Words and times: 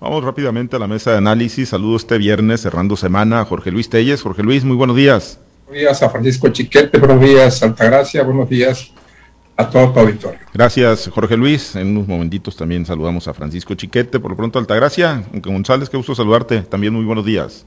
Vamos 0.00 0.24
rápidamente 0.24 0.76
a 0.76 0.78
la 0.78 0.86
mesa 0.86 1.10
de 1.10 1.18
análisis. 1.18 1.68
Saludo 1.68 1.96
este 1.96 2.16
viernes, 2.16 2.62
cerrando 2.62 2.96
semana, 2.96 3.40
a 3.40 3.44
Jorge 3.44 3.70
Luis 3.70 3.90
Telles. 3.90 4.22
Jorge 4.22 4.42
Luis, 4.42 4.64
muy 4.64 4.74
buenos 4.74 4.96
días. 4.96 5.38
Buenos 5.66 5.82
días 5.82 6.02
a 6.02 6.08
Francisco 6.08 6.48
Chiquete, 6.48 6.98
buenos 6.98 7.20
días 7.20 7.62
Altagracia, 7.62 8.22
buenos 8.22 8.48
días 8.48 8.90
a 9.58 9.68
todo 9.68 9.92
tu 9.92 10.00
auditorio. 10.00 10.40
Gracias, 10.54 11.10
Jorge 11.12 11.36
Luis. 11.36 11.76
En 11.76 11.88
unos 11.88 12.08
momentitos 12.08 12.56
también 12.56 12.86
saludamos 12.86 13.28
a 13.28 13.34
Francisco 13.34 13.74
Chiquete. 13.74 14.18
Por 14.18 14.30
lo 14.30 14.38
pronto, 14.38 14.58
Altagracia. 14.58 15.22
González, 15.34 15.90
qué 15.90 15.98
gusto 15.98 16.14
saludarte. 16.14 16.62
También 16.62 16.94
muy 16.94 17.04
buenos 17.04 17.26
días. 17.26 17.66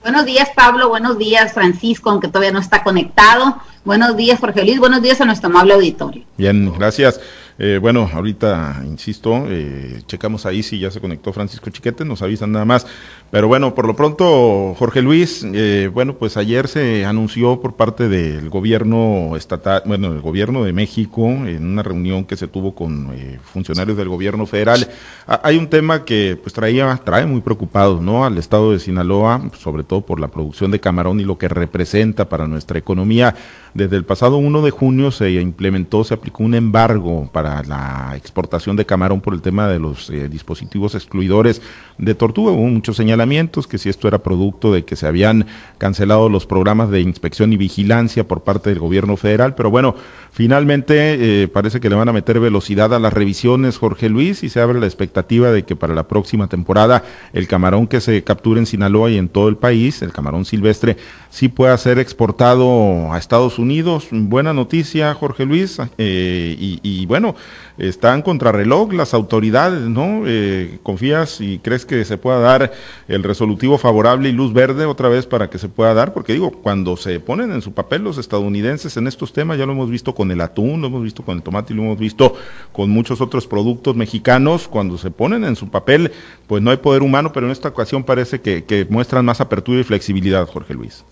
Buenos 0.00 0.24
días, 0.24 0.48
Pablo. 0.56 0.88
Buenos 0.88 1.18
días, 1.18 1.52
Francisco, 1.52 2.08
aunque 2.08 2.28
todavía 2.28 2.52
no 2.52 2.60
está 2.60 2.82
conectado. 2.82 3.60
Buenos 3.84 4.16
días, 4.16 4.40
Jorge 4.40 4.64
Luis. 4.64 4.78
Buenos 4.78 5.02
días 5.02 5.20
a 5.20 5.26
nuestro 5.26 5.50
amable 5.50 5.74
auditorio. 5.74 6.24
Bien, 6.38 6.72
gracias. 6.78 7.20
Eh, 7.58 7.78
bueno, 7.80 8.08
ahorita, 8.12 8.82
insisto, 8.84 9.46
eh, 9.48 10.02
checamos 10.06 10.44
ahí 10.44 10.62
si 10.62 10.78
ya 10.78 10.90
se 10.90 11.00
conectó 11.00 11.32
Francisco 11.32 11.70
Chiquete, 11.70 12.04
nos 12.04 12.20
avisan 12.20 12.52
nada 12.52 12.66
más. 12.66 12.86
Pero 13.30 13.48
bueno, 13.48 13.74
por 13.74 13.86
lo 13.86 13.96
pronto, 13.96 14.74
Jorge 14.78 15.00
Luis, 15.00 15.44
eh, 15.52 15.90
bueno, 15.92 16.16
pues 16.16 16.36
ayer 16.36 16.68
se 16.68 17.06
anunció 17.06 17.60
por 17.60 17.74
parte 17.74 18.08
del 18.08 18.50
gobierno 18.50 19.36
estatal, 19.36 19.82
bueno, 19.86 20.12
el 20.12 20.20
gobierno 20.20 20.64
de 20.64 20.72
México, 20.72 21.26
en 21.26 21.66
una 21.66 21.82
reunión 21.82 22.24
que 22.24 22.36
se 22.36 22.46
tuvo 22.46 22.74
con 22.74 23.10
funcionarios 23.42 23.96
del 23.96 24.08
gobierno 24.08 24.46
federal, 24.46 24.88
hay 25.26 25.56
un 25.56 25.68
tema 25.68 26.04
que 26.04 26.38
pues 26.40 26.52
traía, 26.52 27.00
trae 27.04 27.26
muy 27.26 27.40
preocupado, 27.40 28.00
¿no? 28.00 28.24
Al 28.24 28.38
estado 28.38 28.72
de 28.72 28.78
Sinaloa, 28.78 29.50
sobre 29.58 29.82
todo 29.82 30.02
por 30.02 30.20
la 30.20 30.28
producción 30.28 30.70
de 30.70 30.80
camarón 30.80 31.18
y 31.18 31.24
lo 31.24 31.38
que 31.38 31.48
representa 31.48 32.28
para 32.28 32.46
nuestra 32.46 32.78
economía. 32.78 33.34
Desde 33.74 33.96
el 33.96 34.04
pasado 34.04 34.38
1 34.38 34.62
de 34.62 34.70
junio 34.70 35.10
se 35.10 35.32
implementó, 35.32 36.04
se 36.04 36.14
aplicó 36.14 36.44
un 36.44 36.54
embargo 36.54 37.28
para 37.32 37.45
la 37.66 38.12
exportación 38.16 38.76
de 38.76 38.86
camarón 38.86 39.20
por 39.20 39.34
el 39.34 39.42
tema 39.42 39.68
de 39.68 39.78
los 39.78 40.10
eh, 40.10 40.28
dispositivos 40.28 40.94
excluidores 40.94 41.62
de 41.98 42.14
tortuga. 42.14 42.52
Hubo 42.52 42.66
muchos 42.66 42.96
señalamientos 42.96 43.66
que 43.66 43.78
si 43.78 43.88
esto 43.88 44.08
era 44.08 44.22
producto 44.22 44.72
de 44.72 44.84
que 44.84 44.96
se 44.96 45.06
habían 45.06 45.46
cancelado 45.78 46.28
los 46.28 46.46
programas 46.46 46.90
de 46.90 47.00
inspección 47.00 47.52
y 47.52 47.56
vigilancia 47.56 48.26
por 48.26 48.42
parte 48.42 48.70
del 48.70 48.78
gobierno 48.78 49.16
federal, 49.16 49.54
pero 49.54 49.70
bueno, 49.70 49.94
finalmente 50.30 51.42
eh, 51.42 51.48
parece 51.48 51.80
que 51.80 51.88
le 51.88 51.96
van 51.96 52.08
a 52.08 52.12
meter 52.12 52.40
velocidad 52.40 52.92
a 52.94 52.98
las 52.98 53.12
revisiones, 53.12 53.78
Jorge 53.78 54.08
Luis, 54.08 54.42
y 54.42 54.48
se 54.48 54.60
abre 54.60 54.80
la 54.80 54.86
expectativa 54.86 55.50
de 55.50 55.64
que 55.64 55.76
para 55.76 55.94
la 55.94 56.08
próxima 56.08 56.48
temporada 56.48 57.04
el 57.32 57.48
camarón 57.48 57.86
que 57.86 58.00
se 58.00 58.22
capture 58.24 58.60
en 58.60 58.66
Sinaloa 58.66 59.10
y 59.10 59.18
en 59.18 59.28
todo 59.28 59.48
el 59.48 59.56
país, 59.56 60.02
el 60.02 60.12
camarón 60.12 60.44
silvestre, 60.44 60.96
sí 61.30 61.48
pueda 61.48 61.76
ser 61.78 61.98
exportado 61.98 63.12
a 63.12 63.18
Estados 63.18 63.58
Unidos. 63.58 64.08
Buena 64.10 64.52
noticia, 64.52 65.14
Jorge 65.14 65.44
Luis. 65.44 65.78
Eh, 65.98 66.78
y, 66.82 67.06
bueno, 67.06 67.35
están 67.78 68.22
contrarreloj 68.22 68.92
las 68.92 69.14
autoridades, 69.14 69.82
¿no? 69.82 70.22
Eh, 70.26 70.78
¿Confías 70.82 71.40
y 71.40 71.58
crees 71.58 71.84
que 71.84 72.04
se 72.04 72.16
pueda 72.16 72.38
dar 72.38 72.72
el 73.08 73.22
resolutivo 73.22 73.76
favorable 73.78 74.28
y 74.28 74.32
luz 74.32 74.52
verde 74.52 74.86
otra 74.86 75.08
vez 75.08 75.26
para 75.26 75.50
que 75.50 75.58
se 75.58 75.68
pueda 75.68 75.92
dar? 75.92 76.14
Porque 76.14 76.32
digo, 76.32 76.50
cuando 76.50 76.96
se 76.96 77.20
ponen 77.20 77.52
en 77.52 77.62
su 77.62 77.72
papel 77.72 78.02
los 78.02 78.18
estadounidenses 78.18 78.96
en 78.96 79.06
estos 79.06 79.32
temas, 79.32 79.58
ya 79.58 79.66
lo 79.66 79.72
hemos 79.72 79.90
visto 79.90 80.14
con 80.14 80.30
el 80.30 80.40
atún, 80.40 80.80
lo 80.80 80.86
hemos 80.86 81.02
visto 81.02 81.22
con 81.22 81.36
el 81.36 81.42
tomate 81.42 81.72
y 81.72 81.76
lo 81.76 81.82
hemos 81.82 81.98
visto 81.98 82.34
con 82.72 82.90
muchos 82.90 83.20
otros 83.20 83.46
productos 83.46 83.94
mexicanos, 83.94 84.68
cuando 84.68 84.96
se 84.96 85.10
ponen 85.10 85.44
en 85.44 85.56
su 85.56 85.68
papel, 85.68 86.12
pues 86.46 86.62
no 86.62 86.70
hay 86.70 86.78
poder 86.78 87.02
humano, 87.02 87.32
pero 87.32 87.46
en 87.46 87.52
esta 87.52 87.68
ocasión 87.68 88.04
parece 88.04 88.40
que, 88.40 88.64
que 88.64 88.86
muestran 88.88 89.24
más 89.24 89.40
apertura 89.40 89.80
y 89.80 89.84
flexibilidad, 89.84 90.46
Jorge 90.46 90.74
Luis. 90.74 91.04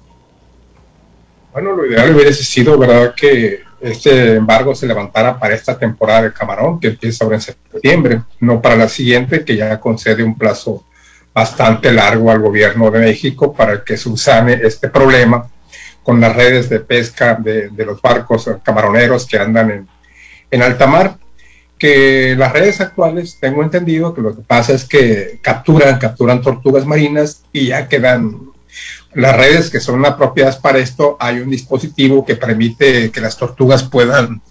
Bueno, 1.53 1.77
lo 1.77 1.87
ideal 1.87 2.17
hubiese 2.17 2.43
sido, 2.43 2.77
¿verdad?, 2.77 3.15
que 3.15 3.61
este 3.85 4.37
embargo 4.37 4.75
se 4.75 4.87
levantara 4.87 5.39
para 5.39 5.55
esta 5.55 5.79
temporada 5.79 6.23
de 6.23 6.33
camarón, 6.33 6.81
que 6.81 6.89
empieza 6.89 7.25
ahora 7.25 7.37
en 7.37 7.43
septiembre, 7.43 8.23
no 8.41 8.63
para 8.63 8.77
la 8.77 8.89
siguiente, 8.89 9.45
que 9.45 9.57
ya 9.57 9.79
concede 9.79 10.23
un 10.23 10.39
plazo 10.39 10.85
bastante 11.35 11.93
largo 11.93 12.31
al 12.31 12.41
gobierno 12.41 12.91
de 12.91 13.01
México 13.01 13.53
para 13.53 13.85
que 13.85 13.97
subsane 13.97 14.61
este 14.63 14.89
problema 14.89 15.51
con 16.03 16.21
las 16.21 16.35
redes 16.35 16.69
de 16.71 16.81
pesca 16.81 17.35
de, 17.35 17.71
los 17.77 18.01
barcos 18.01 18.49
camaroneros 18.63 19.27
que 19.27 19.39
andan 19.39 19.71
en, 19.71 19.89
en 20.51 20.63
alta 20.63 20.87
mar 20.87 21.19
que 21.79 22.35
las 22.39 22.53
redes 22.53 22.81
actuales, 22.81 23.37
tengo 23.39 23.63
entendido 23.63 24.15
que 24.15 24.23
lo 24.23 24.35
que 24.35 24.43
pasa 24.43 24.73
es 24.73 24.87
que 24.87 25.39
capturan, 25.43 25.99
capturan 25.99 26.41
tortugas 26.41 26.87
marinas 26.87 27.45
y 27.53 27.67
ya 27.67 27.89
quedan 27.89 28.54
las 29.15 29.37
redes 29.37 29.71
que 29.71 29.81
son 29.81 30.05
apropiadas 30.05 30.57
para 30.57 30.79
esto, 30.79 31.17
hay 31.21 31.41
un 31.41 31.51
dispositivo 31.51 32.25
que 32.25 32.37
permite 32.37 33.11
que 33.11 33.21
las 33.21 33.37
tortugas 33.37 33.83
puedan, 33.83 34.43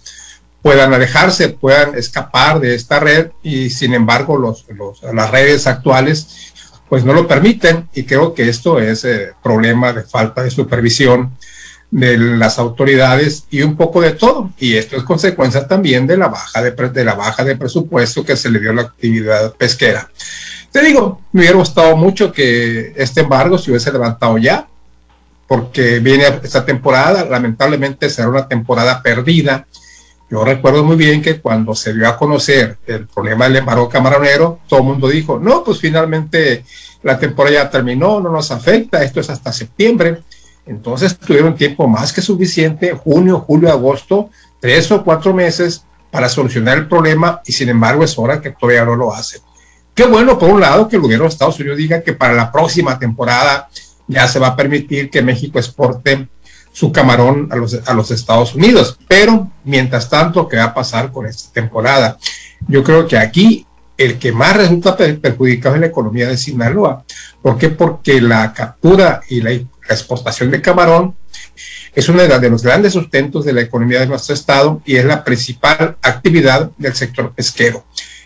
puedan 0.62 0.94
alejarse, 0.94 1.50
puedan 1.50 1.96
escapar 1.96 2.60
de 2.60 2.74
esta 2.74 3.00
red 3.00 3.30
y 3.42 3.70
sin 3.70 3.94
embargo 3.94 4.38
los, 4.38 4.66
las 5.12 5.30
redes 5.30 5.66
actuales 5.66 6.52
pues 6.88 7.04
no 7.04 7.12
lo 7.12 7.26
permiten 7.26 7.88
y 7.94 8.04
creo 8.04 8.34
que 8.34 8.48
esto 8.48 8.78
es 8.78 9.04
eh, 9.04 9.32
problema 9.42 9.92
de 9.92 10.02
falta 10.02 10.42
de 10.42 10.50
supervisión 10.50 11.32
de 11.90 12.18
las 12.18 12.58
autoridades 12.58 13.44
y 13.50 13.62
un 13.62 13.76
poco 13.76 14.00
de 14.00 14.12
todo. 14.12 14.50
Y 14.58 14.74
esto 14.74 14.96
es 14.96 15.04
consecuencia 15.04 15.66
también 15.68 16.06
de 16.06 16.16
la 16.16 16.28
baja 16.28 16.60
de, 16.62 16.72
de 16.72 17.04
la 17.04 17.14
baja 17.14 17.44
de 17.44 17.56
presupuesto 17.56 18.24
que 18.24 18.36
se 18.36 18.50
le 18.50 18.58
dio 18.58 18.70
a 18.70 18.74
la 18.74 18.82
actividad 18.82 19.54
pesquera. 19.54 20.10
Te 20.74 20.82
digo, 20.82 21.20
me 21.30 21.42
hubiera 21.42 21.56
gustado 21.56 21.96
mucho 21.96 22.32
que 22.32 22.94
este 22.96 23.20
embargo 23.20 23.56
se 23.58 23.70
hubiese 23.70 23.92
levantado 23.92 24.38
ya, 24.38 24.66
porque 25.46 26.00
viene 26.00 26.24
esta 26.42 26.64
temporada, 26.64 27.24
lamentablemente 27.26 28.10
será 28.10 28.28
una 28.28 28.48
temporada 28.48 29.00
perdida. 29.00 29.68
Yo 30.28 30.44
recuerdo 30.44 30.82
muy 30.82 30.96
bien 30.96 31.22
que 31.22 31.40
cuando 31.40 31.76
se 31.76 31.94
dio 31.94 32.08
a 32.08 32.16
conocer 32.16 32.76
el 32.88 33.06
problema 33.06 33.44
del 33.44 33.58
embargo 33.58 33.88
camaronero, 33.88 34.58
todo 34.66 34.80
el 34.80 34.86
mundo 34.86 35.06
dijo, 35.06 35.38
no, 35.38 35.62
pues 35.62 35.78
finalmente 35.78 36.64
la 37.04 37.20
temporada 37.20 37.54
ya 37.54 37.70
terminó, 37.70 38.20
no 38.20 38.30
nos 38.30 38.50
afecta, 38.50 39.04
esto 39.04 39.20
es 39.20 39.30
hasta 39.30 39.52
septiembre. 39.52 40.22
Entonces 40.66 41.16
tuvieron 41.16 41.54
tiempo 41.54 41.86
más 41.86 42.12
que 42.12 42.20
suficiente, 42.20 42.94
junio, 42.94 43.38
julio, 43.38 43.70
agosto, 43.70 44.30
tres 44.58 44.90
o 44.90 45.04
cuatro 45.04 45.32
meses 45.32 45.84
para 46.10 46.28
solucionar 46.28 46.78
el 46.78 46.88
problema 46.88 47.42
y 47.46 47.52
sin 47.52 47.68
embargo 47.68 48.02
es 48.02 48.18
hora 48.18 48.40
que 48.40 48.50
todavía 48.50 48.84
no 48.84 48.96
lo 48.96 49.14
hacen. 49.14 49.40
Qué 49.94 50.04
bueno, 50.06 50.38
por 50.38 50.50
un 50.50 50.60
lado, 50.60 50.88
que 50.88 50.96
el 50.96 51.02
gobierno 51.02 51.24
de 51.24 51.30
Estados 51.30 51.58
Unidos 51.60 51.78
diga 51.78 52.02
que 52.02 52.12
para 52.12 52.34
la 52.34 52.50
próxima 52.50 52.98
temporada 52.98 53.68
ya 54.08 54.26
se 54.26 54.38
va 54.38 54.48
a 54.48 54.56
permitir 54.56 55.08
que 55.08 55.22
México 55.22 55.58
exporte 55.58 56.28
su 56.72 56.90
camarón 56.90 57.48
a 57.52 57.94
los, 57.94 58.10
Estados 58.10 58.54
Unidos. 58.56 58.98
Pero, 59.06 59.50
mientras 59.62 60.10
tanto, 60.10 60.48
¿qué 60.48 60.56
va 60.56 60.64
a 60.64 60.74
pasar 60.74 61.12
con 61.12 61.26
esta 61.26 61.52
temporada? 61.52 62.18
Yo 62.66 62.82
creo 62.82 63.06
que 63.06 63.16
aquí 63.16 63.64
el 63.96 64.18
que 64.18 64.32
más 64.32 64.56
resulta 64.56 64.96
perjudicado 64.96 65.76
es 65.76 65.80
la 65.80 65.86
economía 65.86 66.28
de 66.28 66.36
Sinaloa. 66.36 67.04
¿Por 67.40 67.56
qué? 67.56 67.68
Porque 67.68 68.20
la 68.20 68.52
captura 68.52 69.20
y 69.28 69.40
la 69.40 69.52
exportación 69.52 70.50
de 70.50 70.60
camarón 70.60 71.14
es 71.94 72.08
uno 72.08 72.22
de 72.22 72.50
los 72.50 72.64
grandes 72.64 72.94
sustentos 72.94 73.44
de 73.44 73.52
la 73.52 73.60
economía 73.60 74.00
de 74.00 74.08
nuestro 74.08 74.34
estado 74.34 74.82
y 74.84 74.96
es 74.96 75.04
la 75.04 75.22
principal 75.22 75.96
actividad 76.02 76.72
del 76.76 76.94
sector 76.94 77.32
pesquero. 77.32 77.84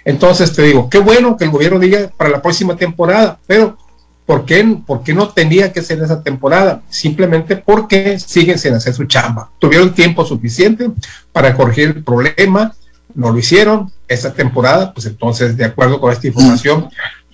Entonces 0.09 0.55
te 0.55 0.63
digo, 0.63 0.89
qué 0.89 1.01
bueno 1.01 1.37
que 1.37 1.45
el 1.45 1.51
gobierno 1.51 1.79
diga 1.79 2.11
para 2.17 2.31
la 2.31 2.41
próxima 2.41 2.75
temporada, 2.77 3.39
pero 3.47 3.77
¿por 4.25 4.47
qué, 4.47 4.65
¿por 4.87 5.03
qué 5.03 5.13
no 5.13 5.29
tenía 5.29 5.71
que 5.71 5.83
ser 5.83 6.03
esa 6.03 6.23
temporada? 6.23 6.81
Simplemente 6.89 7.57
porque 7.57 8.19
siguen 8.19 8.59
sin 8.59 8.73
hacer 8.73 8.95
su 8.95 9.05
chamba. 9.05 9.51
Tuvieron 9.59 9.93
tiempo 9.93 10.25
suficiente 10.25 10.91
para 11.31 11.55
corregir 11.55 11.89
el 11.89 12.03
problema, 12.03 12.75
no 13.15 13.33
lo 13.33 13.39
hicieron. 13.39 13.93
Esta 14.09 14.33
temporada, 14.33 14.95
pues 14.95 15.05
entonces, 15.05 15.59
de 15.59 15.67
acuerdo 15.67 16.01
con 16.01 16.11
esta 16.11 16.27
información, 16.27 16.89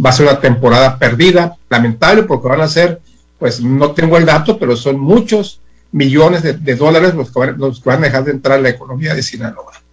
va 0.04 0.10
a 0.10 0.12
ser 0.12 0.26
una 0.26 0.40
temporada 0.40 0.98
perdida, 0.98 1.56
lamentable, 1.70 2.24
porque 2.24 2.48
van 2.48 2.62
a 2.62 2.66
ser, 2.66 3.00
pues 3.38 3.60
no 3.60 3.92
tengo 3.92 4.16
el 4.16 4.26
dato, 4.26 4.58
pero 4.58 4.74
son 4.74 4.98
muchos 4.98 5.60
millones 5.92 6.42
de, 6.42 6.74
dólares 6.74 7.14
los 7.14 7.30
que, 7.30 7.38
van, 7.38 7.56
los 7.56 7.80
que 7.80 7.88
van 7.88 8.00
a 8.00 8.06
dejar 8.06 8.24
de 8.24 8.32
entrar 8.32 8.56
en 8.56 8.64
la 8.64 8.70
economía 8.70 9.14
de 9.14 9.22
Sinaloa. 9.22 9.83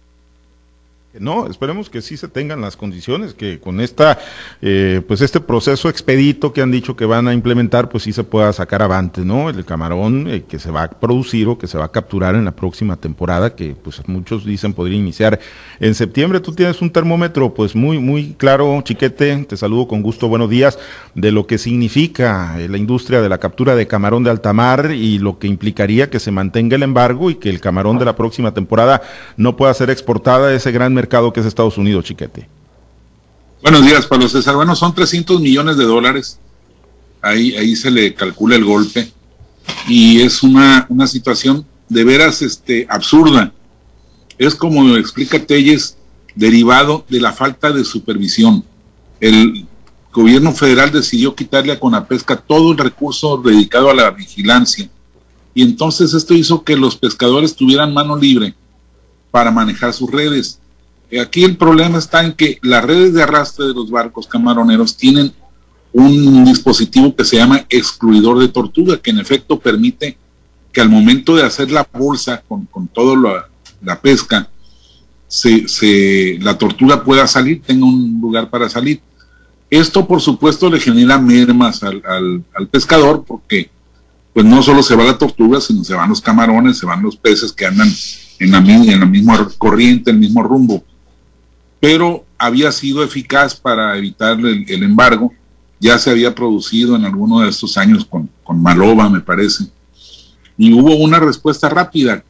No, 1.18 1.46
esperemos 1.46 1.90
que 1.90 2.00
sí 2.00 2.16
se 2.16 2.26
tengan 2.26 2.62
las 2.62 2.78
condiciones, 2.78 3.34
que 3.34 3.60
con 3.60 3.80
esta, 3.80 4.18
eh, 4.62 5.02
pues 5.06 5.20
este 5.20 5.40
proceso 5.40 5.90
expedito 5.90 6.54
que 6.54 6.62
han 6.62 6.70
dicho 6.70 6.96
que 6.96 7.04
van 7.04 7.28
a 7.28 7.34
implementar, 7.34 7.90
pues 7.90 8.04
sí 8.04 8.12
se 8.14 8.24
pueda 8.24 8.50
sacar 8.54 8.80
avante, 8.80 9.20
¿no? 9.22 9.50
El 9.50 9.62
camarón 9.66 10.26
eh, 10.28 10.44
que 10.48 10.58
se 10.58 10.70
va 10.70 10.84
a 10.84 10.88
producir 10.88 11.48
o 11.48 11.58
que 11.58 11.66
se 11.66 11.76
va 11.76 11.84
a 11.84 11.92
capturar 11.92 12.34
en 12.34 12.46
la 12.46 12.52
próxima 12.52 12.96
temporada, 12.96 13.54
que 13.54 13.74
pues 13.74 14.00
muchos 14.08 14.46
dicen 14.46 14.72
podría 14.72 14.96
iniciar 14.96 15.38
en 15.80 15.94
septiembre. 15.94 16.40
Tú 16.40 16.54
tienes 16.54 16.80
un 16.80 16.90
termómetro, 16.90 17.52
pues 17.52 17.76
muy, 17.76 17.98
muy 17.98 18.32
claro, 18.38 18.80
chiquete, 18.80 19.44
te 19.44 19.56
saludo 19.58 19.88
con 19.88 20.02
gusto, 20.02 20.28
buenos 20.28 20.48
días, 20.48 20.78
de 21.14 21.30
lo 21.30 21.46
que 21.46 21.58
significa 21.58 22.58
eh, 22.58 22.70
la 22.70 22.78
industria 22.78 23.20
de 23.20 23.28
la 23.28 23.36
captura 23.36 23.74
de 23.74 23.86
camarón 23.86 24.24
de 24.24 24.30
alta 24.30 24.54
mar 24.54 24.92
y 24.92 25.18
lo 25.18 25.38
que 25.38 25.46
implicaría 25.46 26.08
que 26.08 26.20
se 26.20 26.30
mantenga 26.30 26.76
el 26.76 26.82
embargo 26.82 27.28
y 27.28 27.34
que 27.34 27.50
el 27.50 27.60
camarón 27.60 27.98
de 27.98 28.06
la 28.06 28.16
próxima 28.16 28.54
temporada 28.54 29.02
no 29.36 29.56
pueda 29.56 29.74
ser 29.74 29.90
exportada 29.90 30.48
a 30.48 30.54
ese 30.54 30.72
gran 30.72 30.94
mercado 30.94 31.01
mercado 31.02 31.32
que 31.32 31.40
es 31.40 31.46
Estados 31.46 31.78
Unidos, 31.78 32.04
Chiquete. 32.04 32.48
Buenos 33.60 33.84
días, 33.84 34.06
Pablo 34.06 34.28
César. 34.28 34.54
Bueno, 34.54 34.76
son 34.76 34.94
300 34.94 35.40
millones 35.40 35.76
de 35.76 35.84
dólares. 35.84 36.38
Ahí, 37.20 37.56
ahí 37.56 37.74
se 37.74 37.90
le 37.90 38.14
calcula 38.14 38.54
el 38.54 38.64
golpe. 38.64 39.12
Y 39.88 40.20
es 40.20 40.44
una, 40.44 40.86
una 40.88 41.08
situación 41.08 41.66
de 41.88 42.04
veras 42.04 42.40
este, 42.42 42.86
absurda. 42.88 43.52
Es 44.38 44.54
como 44.54 44.96
explica 44.96 45.44
Telles, 45.44 45.96
derivado 46.36 47.04
de 47.08 47.20
la 47.20 47.32
falta 47.32 47.72
de 47.72 47.84
supervisión. 47.84 48.64
El, 49.18 49.66
gobierno 50.12 50.52
federal 50.52 50.92
decidió 50.92 51.34
quitarle 51.34 51.72
a 51.72 51.80
Conapesca 51.80 52.36
todo 52.36 52.72
el 52.72 52.78
recurso 52.78 53.38
dedicado 53.38 53.90
a 53.90 53.94
la 53.94 54.10
vigilancia. 54.10 54.88
Y 55.54 55.62
entonces 55.62 56.12
esto 56.12 56.34
hizo 56.34 56.62
que 56.62 56.76
los 56.76 56.96
pescadores 56.96 57.56
tuvieran 57.56 57.94
mano 57.94 58.14
libre 58.14 58.54
para 59.30 59.50
manejar 59.50 59.92
sus 59.94 60.10
redes. 60.10 60.60
Aquí 61.20 61.44
el 61.44 61.56
problema 61.56 61.98
está 61.98 62.24
en 62.24 62.32
que 62.32 62.58
las 62.62 62.84
redes 62.84 63.12
de 63.12 63.22
arrastre 63.22 63.66
de 63.66 63.74
los 63.74 63.90
barcos 63.90 64.26
camaroneros 64.26 64.96
tienen 64.96 65.32
un 65.92 66.44
dispositivo 66.44 67.14
que 67.14 67.24
se 67.24 67.36
llama 67.36 67.66
excluidor 67.68 68.38
de 68.38 68.48
tortuga, 68.48 68.96
que 68.96 69.10
en 69.10 69.18
efecto 69.18 69.58
permite 69.58 70.16
que 70.72 70.80
al 70.80 70.88
momento 70.88 71.36
de 71.36 71.44
hacer 71.44 71.70
la 71.70 71.86
bolsa 71.92 72.42
con, 72.48 72.64
con 72.66 72.88
toda 72.88 73.46
la, 73.82 74.00
pesca, 74.00 74.48
se, 75.28 76.38
la 76.40 76.56
tortuga 76.56 77.04
pueda 77.04 77.26
salir, 77.26 77.62
tenga 77.62 77.84
un 77.84 78.18
lugar 78.20 78.48
para 78.48 78.68
salir. 78.70 79.00
Esto, 79.68 80.06
por 80.06 80.20
supuesto, 80.20 80.70
le 80.70 80.80
genera 80.80 81.18
mermas 81.18 81.82
al, 81.82 82.02
al, 82.54 82.68
pescador 82.68 83.24
porque 83.26 83.70
pues 84.32 84.46
no 84.46 84.62
solo 84.62 84.82
se 84.82 84.96
va 84.96 85.04
la 85.04 85.18
tortuga, 85.18 85.60
sino 85.60 85.84
se 85.84 85.94
van 85.94 86.08
los 86.08 86.22
camarones, 86.22 86.78
se 86.78 86.86
van 86.86 87.02
los 87.02 87.16
peces 87.16 87.52
que 87.52 87.66
andan 87.66 87.88
en 88.38 88.50
la, 88.50 88.58
en 88.58 89.00
la 89.00 89.06
misma 89.06 89.48
corriente, 89.58 90.10
el 90.10 90.18
mismo 90.18 90.42
rumbo. 90.42 90.82
Pero 91.82 92.24
había 92.38 92.72
sido 92.72 93.04
eficaz 93.04 93.54
para 93.54 93.98
evitar 93.98 94.38
el, 94.38 94.64
el 94.66 94.82
embargo 94.82 95.34
ya 95.82 95.98
se 95.98 96.10
había 96.10 96.32
producido 96.32 96.94
en 96.94 97.04
alguno 97.04 97.40
de 97.40 97.48
estos 97.48 97.76
años 97.76 98.04
con, 98.04 98.30
con 98.44 98.62
Maloba, 98.62 99.10
me 99.10 99.20
parece, 99.20 99.64
y 100.56 100.72
hubo 100.72 100.94
una 100.94 101.18
respuesta 101.18 101.68
rápida. 101.68 102.22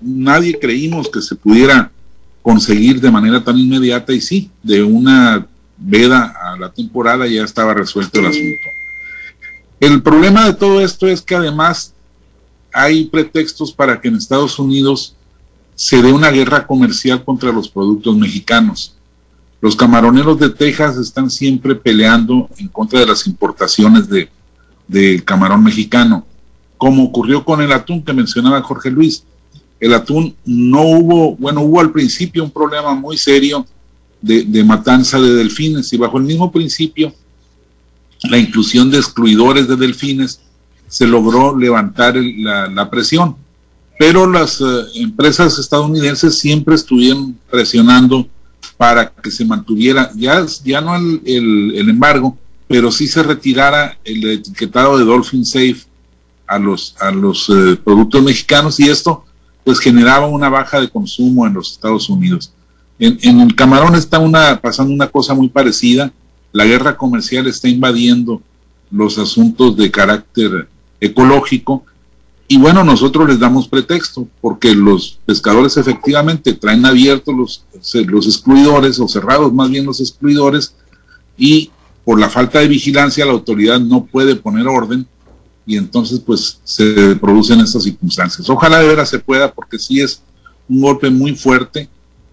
Nadie 0.00 0.58
creímos 0.58 1.10
que 1.10 1.20
se 1.20 1.34
pudiera 1.34 1.92
conseguir 2.40 3.02
de 3.02 3.10
manera 3.10 3.44
tan 3.44 3.58
inmediata 3.58 4.14
y 4.14 4.22
sí, 4.22 4.50
de 4.62 4.82
una 4.82 5.46
veda 5.76 6.34
a 6.42 6.58
la 6.58 6.72
temporada 6.72 7.26
ya 7.26 7.44
estaba 7.44 7.74
resuelto 7.74 8.20
el 8.20 8.26
asunto. 8.26 8.70
El 9.80 10.02
problema 10.02 10.46
de 10.46 10.54
todo 10.54 10.80
esto 10.80 11.06
es 11.06 11.20
que 11.20 11.34
además 11.34 11.92
hay 12.72 13.04
pretextos 13.04 13.70
para 13.70 14.00
que 14.00 14.08
en 14.08 14.16
Estados 14.16 14.58
Unidos 14.58 15.14
se 15.74 16.00
dé 16.00 16.10
una 16.10 16.30
guerra 16.30 16.66
comercial 16.66 17.22
contra 17.22 17.52
los 17.52 17.68
productos 17.68 18.16
mexicanos. 18.16 18.93
Los 19.64 19.76
camaroneros 19.76 20.38
de 20.38 20.50
Texas 20.50 20.98
están 20.98 21.30
siempre 21.30 21.74
peleando 21.74 22.50
en 22.58 22.68
contra 22.68 23.00
de 23.00 23.06
las 23.06 23.26
importaciones 23.26 24.06
de, 24.10 24.28
del 24.86 25.24
camarón 25.24 25.64
mexicano, 25.64 26.26
como 26.76 27.04
ocurrió 27.04 27.46
con 27.46 27.62
el 27.62 27.72
atún 27.72 28.04
que 28.04 28.12
mencionaba 28.12 28.60
Jorge 28.60 28.90
Luis. 28.90 29.24
El 29.80 29.94
atún 29.94 30.36
no 30.44 30.82
hubo, 30.82 31.34
bueno, 31.36 31.62
hubo 31.62 31.80
al 31.80 31.92
principio 31.92 32.44
un 32.44 32.50
problema 32.50 32.94
muy 32.94 33.16
serio 33.16 33.64
de, 34.20 34.62
matanza 34.64 35.18
de 35.18 35.32
delfines 35.32 35.90
y 35.94 35.96
bajo 35.96 36.18
el 36.18 36.24
mismo 36.24 36.52
principio, 36.52 37.14
la 38.24 38.36
inclusión 38.36 38.90
de 38.90 38.98
excluidores 38.98 39.66
de 39.66 39.76
delfines 39.76 40.42
se 40.88 41.06
logró 41.06 41.56
levantar 41.56 42.16
la, 42.16 42.90
presión. 42.90 43.34
Pero 43.98 44.30
las 44.30 44.60
eh, 44.60 44.64
empresas 44.96 45.58
estadounidenses 45.58 46.38
siempre 46.38 46.74
estuvieron 46.74 47.38
presionando 47.50 48.28
para 48.76 49.10
que 49.10 49.30
se 49.30 49.44
mantuviera, 49.44 50.10
ya, 50.14 50.44
ya 50.64 50.80
no 50.80 50.96
el, 50.96 51.72
el, 51.74 51.88
embargo, 51.88 52.36
pero 52.66 52.90
sí 52.90 53.06
se 53.06 53.22
retirara 53.22 53.98
el 54.04 54.28
etiquetado 54.30 54.98
de 54.98 55.04
Dolphin 55.04 55.44
Safe 55.44 55.78
a 56.46 56.58
los, 56.58 56.96
a 57.00 57.10
los 57.10 57.48
eh, 57.48 57.76
productos 57.82 58.22
mexicanos 58.22 58.78
y 58.80 58.88
esto 58.88 59.24
pues 59.64 59.78
generaba 59.78 60.26
una 60.26 60.48
baja 60.48 60.80
de 60.80 60.90
consumo 60.90 61.46
en 61.46 61.54
los 61.54 61.72
Estados 61.72 62.08
Unidos. 62.10 62.52
En, 62.98 63.18
en 63.22 63.40
el 63.40 63.54
camarón 63.54 63.94
está 63.94 64.18
una, 64.18 64.60
pasando 64.60 64.92
una 64.92 65.08
cosa 65.08 65.34
muy 65.34 65.48
parecida, 65.48 66.12
la 66.52 66.64
guerra 66.64 66.96
comercial 66.96 67.46
está 67.46 67.68
invadiendo 67.68 68.42
los 68.90 69.18
asuntos 69.18 69.76
de 69.76 69.90
carácter 69.90 70.68
ecológico 71.00 71.84
y 72.46 72.58
bueno, 72.58 72.84
nosotros 72.84 73.28
les 73.28 73.38
damos 73.38 73.68
pretexto, 73.68 74.28
porque 74.40 74.74
los 74.74 75.18
pescadores 75.24 75.76
efectivamente 75.76 76.52
traen 76.52 76.84
abiertos 76.84 77.34
los, 77.34 77.64
los 78.06 78.26
excluidores, 78.26 78.98
o 79.00 79.08
cerrados 79.08 79.52
más 79.52 79.70
bien 79.70 79.86
los 79.86 80.00
excluidores, 80.00 80.74
y 81.38 81.70
por 82.04 82.20
la 82.20 82.28
falta 82.28 82.60
de 82.60 82.68
vigilancia 82.68 83.24
la 83.24 83.32
autoridad 83.32 83.80
no 83.80 84.04
puede 84.04 84.36
poner 84.36 84.66
orden, 84.68 85.06
y 85.66 85.76
entonces 85.76 86.20
pues 86.20 86.60
se 86.64 87.16
producen 87.16 87.60
estas 87.60 87.84
circunstancias. 87.84 88.48
Ojalá 88.50 88.80
de 88.80 88.88
veras 88.88 89.08
se 89.08 89.18
pueda, 89.18 89.52
porque 89.52 89.78
sí 89.78 90.00
es 90.00 90.22
un 90.68 90.80
golpe 90.80 91.10
muy 91.10 91.34
fuerte. 91.34 91.88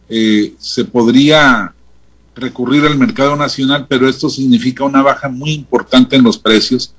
Eh, 0.09 0.53
se 0.59 0.83
podría 0.83 1.73
recurrir 2.35 2.85
al 2.85 2.97
mercado 2.97 3.35
nacional, 3.35 3.85
pero 3.87 4.09
esto 4.09 4.29
significa 4.29 4.83
una 4.83 5.01
baja 5.01 5.29
muy 5.29 5.53
importante 5.53 6.15
en 6.17 6.23
los 6.23 6.37
precios. 6.37 6.93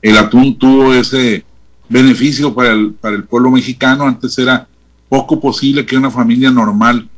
El 0.00 0.16
atún 0.16 0.58
tuvo 0.58 0.94
ese 0.94 1.44
beneficio 1.88 2.54
para 2.54 2.72
el, 2.72 2.92
para 2.92 3.16
el 3.16 3.24
pueblo 3.24 3.50
mexicano. 3.50 4.04
Antes 4.04 4.38
era 4.38 4.68
poco 5.08 5.40
posible 5.40 5.86
que 5.86 5.96
una 5.96 6.10
familia 6.10 6.50
normal 6.50 7.08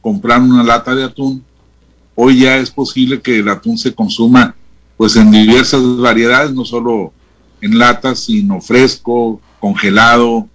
comprara 0.00 0.42
una 0.42 0.62
lata 0.62 0.94
de 0.94 1.04
atún. 1.04 1.44
Hoy 2.14 2.40
ya 2.40 2.56
es 2.56 2.70
posible 2.70 3.20
que 3.20 3.38
el 3.38 3.48
atún 3.48 3.78
se 3.78 3.94
consuma 3.94 4.54
pues 4.96 5.16
en 5.16 5.30
diversas 5.30 5.82
variedades, 5.96 6.52
no 6.52 6.64
solo 6.64 7.12
en 7.60 7.78
latas, 7.78 8.20
sino 8.20 8.60
fresco, 8.60 9.40
congelado, 9.58 10.46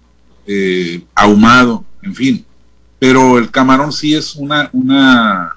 eh, 0.46 1.02
ahumado, 1.14 1.84
en 2.02 2.14
fin. 2.14 2.44
Pero 2.98 3.38
el 3.38 3.50
camarón 3.50 3.92
sí 3.92 4.14
es 4.14 4.36
una, 4.36 4.70
una, 4.72 5.52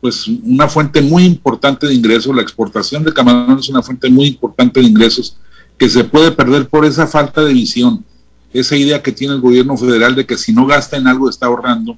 pues 0.00 0.28
una 0.28 0.68
fuente 0.68 1.02
muy 1.02 1.24
importante 1.24 1.86
de 1.86 1.94
ingresos. 1.94 2.34
La 2.34 2.42
exportación 2.42 3.02
de 3.02 3.12
camarón 3.12 3.58
es 3.58 3.68
una 3.68 3.82
fuente 3.82 4.08
muy 4.08 4.28
importante 4.28 4.80
de 4.80 4.86
ingresos 4.86 5.36
que 5.78 5.88
se 5.88 6.04
puede 6.04 6.32
perder 6.32 6.68
por 6.68 6.84
esa 6.84 7.06
falta 7.06 7.44
de 7.44 7.52
visión, 7.52 8.04
esa 8.52 8.76
idea 8.76 9.02
que 9.02 9.12
tiene 9.12 9.34
el 9.34 9.40
gobierno 9.40 9.76
federal 9.76 10.14
de 10.14 10.24
que 10.24 10.36
si 10.36 10.52
no 10.52 10.66
gasta 10.66 10.96
en 10.96 11.06
algo 11.06 11.28
está 11.28 11.46
ahorrando, 11.46 11.96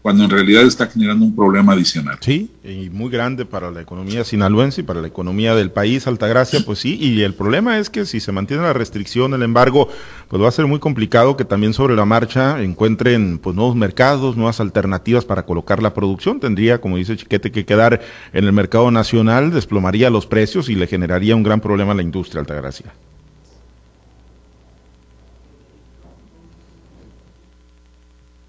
cuando 0.00 0.24
en 0.24 0.30
realidad 0.30 0.62
está 0.62 0.86
generando 0.86 1.24
un 1.24 1.34
problema 1.34 1.72
adicional. 1.72 2.18
Sí, 2.20 2.50
y 2.64 2.88
muy 2.88 3.10
grande 3.10 3.44
para 3.44 3.70
la 3.70 3.82
economía 3.82 4.24
sinaloense 4.24 4.80
y 4.80 4.84
para 4.84 5.02
la 5.02 5.08
economía 5.08 5.54
del 5.54 5.70
país, 5.70 6.06
Altagracia, 6.06 6.60
pues 6.64 6.78
sí, 6.78 6.96
y 6.98 7.20
el 7.22 7.34
problema 7.34 7.78
es 7.78 7.90
que 7.90 8.06
si 8.06 8.20
se 8.20 8.32
mantiene 8.32 8.62
la 8.62 8.72
restricción, 8.72 9.34
el 9.34 9.42
embargo, 9.42 9.88
pues 10.28 10.42
va 10.42 10.48
a 10.48 10.52
ser 10.52 10.66
muy 10.66 10.78
complicado 10.78 11.36
que 11.36 11.44
también 11.44 11.74
sobre 11.74 11.96
la 11.96 12.04
marcha 12.04 12.62
encuentren 12.62 13.38
pues 13.38 13.56
nuevos 13.56 13.76
mercados, 13.76 14.36
nuevas 14.36 14.60
alternativas 14.60 15.24
para 15.24 15.44
colocar 15.44 15.82
la 15.82 15.92
producción. 15.94 16.40
Tendría, 16.40 16.80
como 16.80 16.96
dice 16.96 17.16
Chiquete, 17.16 17.50
que 17.50 17.66
quedar 17.66 18.00
en 18.32 18.44
el 18.44 18.52
mercado 18.52 18.90
nacional, 18.90 19.50
desplomaría 19.50 20.10
los 20.10 20.26
precios 20.26 20.68
y 20.68 20.76
le 20.76 20.86
generaría 20.86 21.34
un 21.34 21.42
gran 21.42 21.60
problema 21.60 21.92
a 21.92 21.96
la 21.96 22.02
industria, 22.02 22.40
Altagracia. 22.40 22.94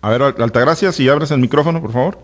A 0.01 0.10
ver, 0.10 0.22
Altagracia, 0.22 0.91
si 0.91 1.10
abres 1.10 1.32
el 1.32 1.39
micrófono, 1.39 1.82
por 1.82 1.91
favor. 1.91 2.20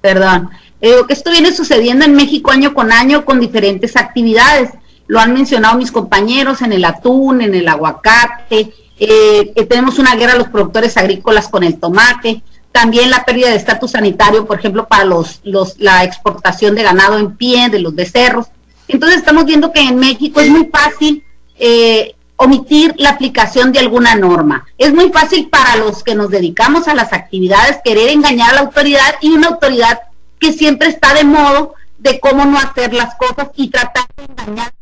Perdón. 0.00 0.50
Eh, 0.80 0.96
esto 1.08 1.30
viene 1.30 1.52
sucediendo 1.52 2.04
en 2.04 2.14
México 2.14 2.50
año 2.50 2.74
con 2.74 2.92
año 2.92 3.24
con 3.24 3.40
diferentes 3.40 3.96
actividades. 3.96 4.70
Lo 5.06 5.20
han 5.20 5.32
mencionado 5.32 5.78
mis 5.78 5.92
compañeros 5.92 6.60
en 6.62 6.72
el 6.72 6.84
atún, 6.84 7.40
en 7.40 7.54
el 7.54 7.68
aguacate. 7.68 8.72
Eh, 8.98 9.66
tenemos 9.68 9.98
una 9.98 10.16
guerra 10.16 10.34
a 10.34 10.38
los 10.38 10.48
productores 10.48 10.96
agrícolas 10.96 11.48
con 11.48 11.62
el 11.62 11.78
tomate. 11.78 12.42
También 12.72 13.10
la 13.10 13.24
pérdida 13.24 13.50
de 13.50 13.56
estatus 13.56 13.92
sanitario, 13.92 14.46
por 14.46 14.58
ejemplo, 14.58 14.86
para 14.88 15.04
los, 15.04 15.40
los, 15.44 15.78
la 15.78 16.04
exportación 16.04 16.74
de 16.74 16.82
ganado 16.82 17.18
en 17.18 17.36
pie, 17.36 17.68
de 17.68 17.78
los 17.78 17.94
becerros. 17.94 18.46
Entonces 18.88 19.18
estamos 19.18 19.44
viendo 19.44 19.72
que 19.72 19.80
en 19.80 19.96
México 19.96 20.40
es 20.40 20.48
muy 20.48 20.66
fácil 20.66 21.22
eh, 21.58 22.14
omitir 22.42 22.94
la 22.98 23.10
aplicación 23.10 23.72
de 23.72 23.78
alguna 23.78 24.14
norma. 24.14 24.66
Es 24.78 24.92
muy 24.92 25.10
fácil 25.10 25.48
para 25.48 25.76
los 25.76 26.02
que 26.02 26.14
nos 26.14 26.30
dedicamos 26.30 26.88
a 26.88 26.94
las 26.94 27.12
actividades 27.12 27.78
querer 27.84 28.10
engañar 28.10 28.50
a 28.50 28.54
la 28.54 28.60
autoridad 28.60 29.16
y 29.20 29.30
una 29.30 29.48
autoridad 29.48 30.00
que 30.38 30.52
siempre 30.52 30.88
está 30.88 31.14
de 31.14 31.24
modo 31.24 31.74
de 31.98 32.18
cómo 32.18 32.44
no 32.44 32.58
hacer 32.58 32.92
las 32.92 33.14
cosas 33.14 33.48
y 33.54 33.70
tratar 33.70 34.04
de 34.16 34.24
engañar 34.24 34.72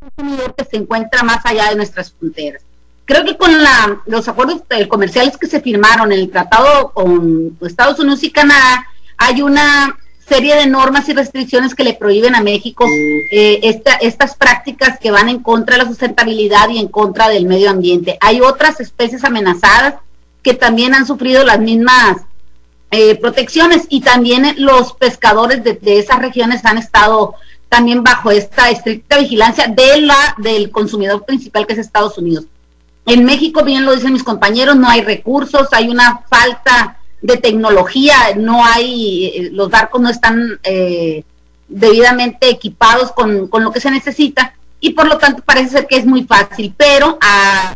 al 0.00 0.10
consumidor 0.10 0.54
que 0.54 0.64
se 0.64 0.76
encuentra 0.76 1.22
más 1.24 1.44
allá 1.44 1.70
de 1.70 1.76
nuestras 1.76 2.12
fronteras. 2.12 2.62
Creo 3.04 3.24
que 3.24 3.36
con 3.36 3.60
la, 3.60 4.00
los 4.06 4.28
acuerdos 4.28 4.62
comerciales 4.88 5.36
que 5.36 5.48
se 5.48 5.60
firmaron 5.60 6.12
en 6.12 6.20
el 6.20 6.30
tratado 6.30 6.92
con 6.92 7.58
Estados 7.60 7.98
Unidos 7.98 8.22
y 8.22 8.30
Canadá, 8.30 8.86
hay 9.18 9.42
una 9.42 9.98
serie 10.28 10.56
de 10.56 10.66
normas 10.66 11.08
y 11.08 11.12
restricciones 11.12 11.74
que 11.74 11.84
le 11.84 11.94
prohíben 11.94 12.34
a 12.34 12.42
México 12.42 12.86
eh, 13.30 13.60
estas 14.00 14.36
prácticas 14.36 14.98
que 14.98 15.10
van 15.10 15.28
en 15.28 15.40
contra 15.40 15.76
de 15.76 15.82
la 15.82 15.88
sustentabilidad 15.88 16.68
y 16.70 16.78
en 16.78 16.88
contra 16.88 17.28
del 17.28 17.46
medio 17.46 17.70
ambiente. 17.70 18.18
Hay 18.20 18.40
otras 18.40 18.80
especies 18.80 19.24
amenazadas 19.24 19.96
que 20.42 20.54
también 20.54 20.94
han 20.94 21.06
sufrido 21.06 21.44
las 21.44 21.60
mismas 21.60 22.22
eh, 22.90 23.14
protecciones 23.16 23.86
y 23.88 24.00
también 24.02 24.54
los 24.58 24.92
pescadores 24.92 25.64
de, 25.64 25.78
esas 25.98 26.18
regiones 26.18 26.64
han 26.64 26.78
estado 26.78 27.34
también 27.68 28.04
bajo 28.04 28.30
esta 28.30 28.68
estricta 28.70 29.18
vigilancia 29.18 29.66
de 29.66 30.02
la 30.02 30.34
del 30.38 30.70
consumidor 30.70 31.24
principal 31.24 31.66
que 31.66 31.72
es 31.72 31.78
Estados 31.78 32.18
Unidos. 32.18 32.44
En 33.06 33.24
México, 33.24 33.64
bien 33.64 33.84
lo 33.84 33.94
dicen 33.94 34.12
mis 34.12 34.22
compañeros, 34.22 34.76
no 34.76 34.88
hay 34.88 35.00
recursos, 35.00 35.68
hay 35.72 35.88
una 35.88 36.22
falta 36.28 36.98
de 37.22 37.36
tecnología, 37.38 38.16
no 38.36 38.64
hay, 38.64 39.26
eh, 39.26 39.50
los 39.52 39.70
barcos 39.70 40.00
no 40.00 40.10
están, 40.10 40.58
eh, 40.64 41.24
debidamente 41.72 42.50
equipados 42.50 43.12
con, 43.12 43.48
con, 43.48 43.64
lo 43.64 43.72
que 43.72 43.80
se 43.80 43.90
necesita 43.90 44.54
y 44.80 44.90
por 44.90 45.06
lo 45.06 45.18
tanto 45.18 45.42
parece 45.42 45.70
ser 45.70 45.86
que 45.86 45.96
es 45.96 46.04
muy 46.04 46.24
fácil, 46.24 46.74
pero 46.76 47.18
a, 47.20 47.74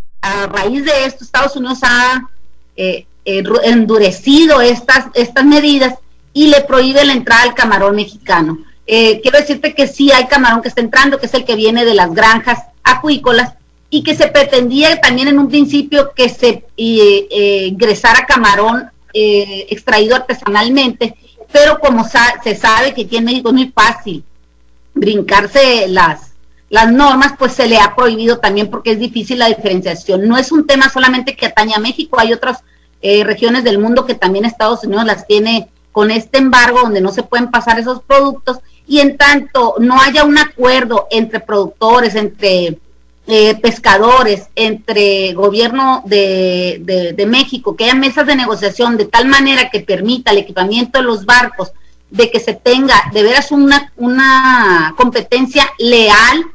raíz 0.49 0.85
de 0.85 1.05
esto 1.05 1.23
Estados 1.23 1.55
Unidos 1.55 1.79
ha 1.83 2.29
eh, 2.76 3.07
eh, 3.25 3.45
endurecido 3.62 4.61
estas, 4.61 5.07
estas 5.15 5.45
medidas 5.45 5.95
y 6.33 6.49
le 6.49 6.62
prohíbe 6.62 7.05
la 7.05 7.12
entrada 7.12 7.45
al 7.45 7.55
camarón 7.55 7.95
mexicano. 7.95 8.59
Eh, 8.88 9.21
quiero 9.21 9.38
decirte 9.38 9.73
que 9.73 9.87
sí 9.87 10.11
hay 10.11 10.26
camarón 10.26 10.62
que 10.62 10.69
está 10.69 10.81
entrando, 10.81 11.21
que 11.21 11.26
es 11.26 11.35
el 11.35 11.45
que 11.45 11.55
viene 11.55 11.85
de 11.85 11.95
las 11.95 12.12
granjas 12.12 12.59
acuícolas 12.83 13.53
y 13.88 14.03
que 14.03 14.17
se 14.17 14.26
pretendía 14.26 15.00
también 15.00 15.29
en 15.29 15.38
un 15.38 15.49
principio 15.49 16.11
que 16.12 16.29
se 16.29 16.65
ingresara 16.76 18.26
camarón 18.26 18.91
extraído 19.70 20.16
artesanalmente, 20.16 21.16
pero 21.52 21.78
como 21.78 22.04
se 22.04 22.54
sabe 22.54 22.94
que 22.94 23.02
aquí 23.02 23.16
en 23.16 23.25
México 23.25 23.49
es 23.49 23.54
muy 23.54 23.73
fácil 23.75 24.25
brincarse 24.94 25.87
las, 25.88 26.32
las 26.70 26.90
normas, 26.90 27.35
pues 27.38 27.52
se 27.52 27.66
le 27.66 27.78
ha 27.78 27.94
prohibido 27.94 28.38
también 28.38 28.68
porque 28.68 28.92
es 28.92 28.99
difícil 28.99 29.38
la 29.38 29.49
diferenciación. 29.49 30.26
No 30.26 30.37
es 30.38 30.52
un 30.52 30.66
tema 30.66 30.88
solamente 30.88 31.37
que 31.37 31.46
atañe 31.46 31.75
a 31.75 31.80
México, 31.80 32.18
hay 32.18 32.32
otras 32.32 32.62
eh, 33.02 33.25
regiones 33.25 33.62
del 33.64 33.78
mundo 33.78 34.06
que 34.06 34.14
también 34.14 34.44
Estados 34.44 34.85
Unidos 34.85 35.04
las 35.04 35.26
tiene 35.26 35.68
con 35.92 36.11
este 36.11 36.38
embargo 36.38 36.80
donde 36.80 37.00
no 37.00 37.12
se 37.12 37.23
pueden 37.23 37.50
pasar 37.50 37.78
esos 37.78 38.02
productos 38.02 38.58
y 38.87 39.00
en 39.00 39.16
tanto 39.16 39.76
no 39.78 40.00
haya 40.00 40.25
un 40.25 40.38
acuerdo 40.38 41.06
entre 41.11 41.40
productores, 41.40 42.14
entre 42.14 42.78
eh, 43.26 43.56
pescadores, 43.61 44.49
entre 44.54 45.33
gobierno 45.33 46.02
de, 46.06 47.26
México, 47.28 47.76
que 47.76 47.85
haya 47.85 47.95
mesas 47.95 48.26
de 48.26 48.37
negociación 48.37 48.97
de 48.97 49.06
tal 49.06 49.26
manera 49.26 49.71
que 49.71 49.80
permita 49.80 50.30
el 50.30 50.38
equipamiento 50.38 50.99
de 50.99 51.04
los 51.04 51.26
barcos, 51.26 51.73
de 52.11 52.30
que 52.30 52.38
se 52.38 52.54
tenga 52.54 52.95
de 53.12 53.23
veras 53.23 53.50
una, 53.50 53.92
una 53.97 54.95
competencia 54.97 55.68
leal 55.78 56.47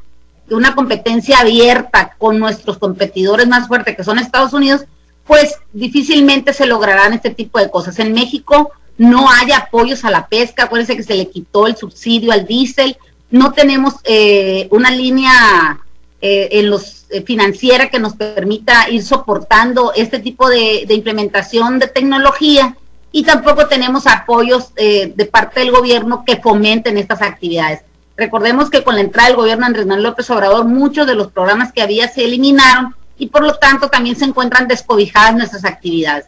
una 0.50 0.74
competencia 0.74 1.38
abierta 1.38 2.14
con 2.18 2.38
nuestros 2.38 2.78
competidores 2.78 3.46
más 3.48 3.68
fuertes, 3.68 3.96
que 3.96 4.04
son 4.04 4.18
Estados 4.18 4.52
Unidos, 4.52 4.82
pues 5.26 5.56
difícilmente 5.72 6.52
se 6.52 6.66
lograrán 6.66 7.12
este 7.12 7.30
tipo 7.30 7.58
de 7.58 7.70
cosas. 7.70 7.98
En 7.98 8.12
México 8.12 8.72
no 8.98 9.30
hay 9.30 9.52
apoyos 9.52 10.04
a 10.04 10.10
la 10.10 10.26
pesca, 10.26 10.64
acuérdense 10.64 10.96
que 10.96 11.02
se 11.02 11.14
le 11.14 11.28
quitó 11.28 11.66
el 11.66 11.76
subsidio 11.76 12.32
al 12.32 12.46
diésel, 12.46 12.96
no 13.30 13.52
tenemos 13.52 13.94
eh, 14.04 14.68
una 14.70 14.90
línea 14.90 15.80
eh, 16.22 16.48
en 16.52 16.70
los 16.70 17.04
eh, 17.10 17.22
financiera 17.22 17.90
que 17.90 17.98
nos 17.98 18.14
permita 18.14 18.88
ir 18.88 19.02
soportando 19.02 19.92
este 19.94 20.20
tipo 20.20 20.48
de, 20.48 20.86
implementación 20.88 21.78
de 21.78 21.88
tecnología 21.88 22.76
y 23.10 23.24
tampoco 23.24 23.66
tenemos 23.66 24.06
apoyos 24.06 24.72
de 24.74 25.28
parte 25.30 25.60
del 25.60 25.70
gobierno 25.70 26.24
que 26.24 26.38
fomenten 26.38 26.96
estas 26.96 27.20
actividades. 27.20 27.82
Recordemos 28.16 28.70
que 28.70 28.82
con 28.82 28.94
la 28.94 29.02
entrada 29.02 29.28
del 29.28 29.36
gobierno 29.36 29.66
Andrés 29.66 29.84
Manuel 29.84 30.04
López 30.04 30.30
Obrador, 30.30 30.64
muchos 30.64 31.06
de 31.06 31.14
los 31.14 31.30
programas 31.30 31.72
que 31.72 31.82
había 31.82 32.08
se 32.08 32.24
eliminaron 32.24 32.94
y 33.18 33.28
por 33.28 33.42
lo 33.42 33.54
tanto 33.54 33.88
también 33.88 34.16
se 34.16 34.24
encuentran 34.24 34.68
descobijadas 34.68 35.34
nuestras 35.34 35.64
actividades. 35.64 36.26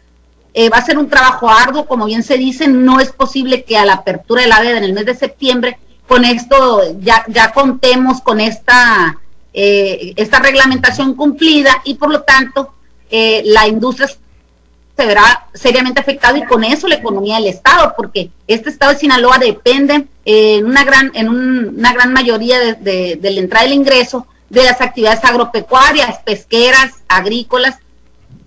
Eh, 0.54 0.68
va 0.70 0.78
a 0.78 0.84
ser 0.84 0.98
un 0.98 1.08
trabajo 1.08 1.48
arduo, 1.48 1.86
como 1.86 2.06
bien 2.06 2.22
se 2.22 2.38
dice, 2.38 2.68
no 2.68 3.00
es 3.00 3.10
posible 3.10 3.64
que 3.64 3.76
a 3.76 3.84
la 3.84 3.94
apertura 3.94 4.42
de 4.42 4.48
la 4.48 4.60
veda 4.60 4.78
en 4.78 4.84
el 4.84 4.92
mes 4.92 5.04
de 5.04 5.14
septiembre 5.14 5.78
con 6.06 6.24
esto 6.24 6.82
ya, 7.00 7.24
ya 7.28 7.50
contemos 7.52 8.20
con 8.20 8.40
esta, 8.40 9.18
eh, 9.56 10.12
esta 10.16 10.40
reglamentación 10.40 11.14
cumplida 11.14 11.80
y 11.84 11.94
por 11.94 12.11
lo 12.11 12.23
tanto 12.23 12.75
eh, 13.08 13.42
la 13.44 13.68
industria 13.68 14.08
se 14.08 15.06
verá 15.06 15.46
seriamente 15.54 16.00
afectado 16.00 16.37
y 16.37 16.44
con 16.44 16.64
eso 16.64 16.88
la 16.88 16.96
economía 16.96 17.37
del 17.37 17.46
Estado, 17.46 17.94
porque 17.96 18.30
este 18.49 18.70
Estado 18.70 18.92
de 18.92 18.99
Sinaloa 18.99 19.38
depende 19.38 20.06
en 20.25 20.66
una 20.66 20.84
gran, 20.84 21.12
en 21.14 21.28
una 21.28 21.92
gran 21.92 22.12
mayoría 22.12 22.75
de, 22.75 23.18
la 23.20 23.40
entrada 23.40 23.64
del 23.64 23.75
ingreso 23.75 24.26
de 24.50 24.64
las 24.64 24.80
actividades 24.80 25.25
agropecuarias, 25.25 26.18
pesqueras, 26.25 26.92
agrícolas 27.08 27.78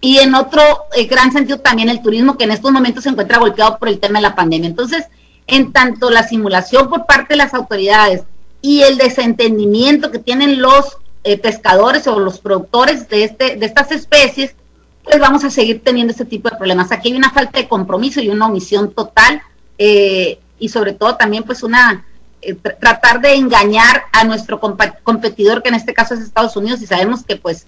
y 0.01 0.19
en 0.19 0.35
otro 0.35 0.61
eh, 0.95 1.05
gran 1.05 1.31
sentido 1.31 1.59
también 1.59 1.89
el 1.89 2.01
turismo 2.01 2.37
que 2.37 2.43
en 2.43 2.51
estos 2.51 2.71
momentos 2.71 3.03
se 3.03 3.09
encuentra 3.09 3.39
golpeado 3.39 3.77
por 3.77 3.87
el 3.87 3.99
tema 3.99 4.19
de 4.19 4.23
la 4.23 4.35
pandemia. 4.35 4.69
Entonces, 4.69 5.05
en 5.47 5.71
tanto 5.71 6.09
la 6.09 6.23
simulación 6.23 6.89
por 6.89 7.05
parte 7.05 7.33
de 7.33 7.37
las 7.37 7.53
autoridades 7.53 8.23
y 8.61 8.81
el 8.81 8.97
desentendimiento 8.97 10.11
que 10.11 10.19
tienen 10.19 10.61
los 10.61 10.97
eh, 11.23 11.37
pescadores 11.37 12.07
o 12.07 12.19
los 12.19 12.39
productores 12.39 13.07
de, 13.09 13.23
este, 13.23 13.55
de 13.55 13.65
estas 13.65 13.91
especies, 13.91 14.55
pues 15.03 15.19
vamos 15.19 15.43
a 15.43 15.49
seguir 15.49 15.81
teniendo 15.83 16.11
este 16.11 16.25
tipo 16.25 16.49
de 16.49 16.57
problemas. 16.57 16.91
Aquí 16.91 17.09
hay 17.09 17.17
una 17.17 17.31
falta 17.31 17.59
de 17.59 17.67
compromiso 17.67 18.19
y 18.21 18.29
una 18.29 18.47
omisión 18.47 18.91
total 18.91 19.41
eh, 19.77 20.39
y 20.59 20.69
sobre 20.69 20.93
todo 20.93 21.15
también 21.15 21.43
pues 21.43 21.63
una 21.63 22.05
eh, 22.41 22.53
tratar 22.53 23.21
de 23.21 23.35
engañar 23.35 24.03
a 24.11 24.23
nuestro 24.23 24.59
competidor 24.59 25.61
que 25.61 25.69
en 25.69 25.75
este 25.75 25.93
caso 25.93 26.13
es 26.13 26.21
Estados 26.21 26.55
Unidos 26.55 26.81
y 26.81 26.87
sabemos 26.87 27.23
que 27.23 27.35
pues 27.35 27.65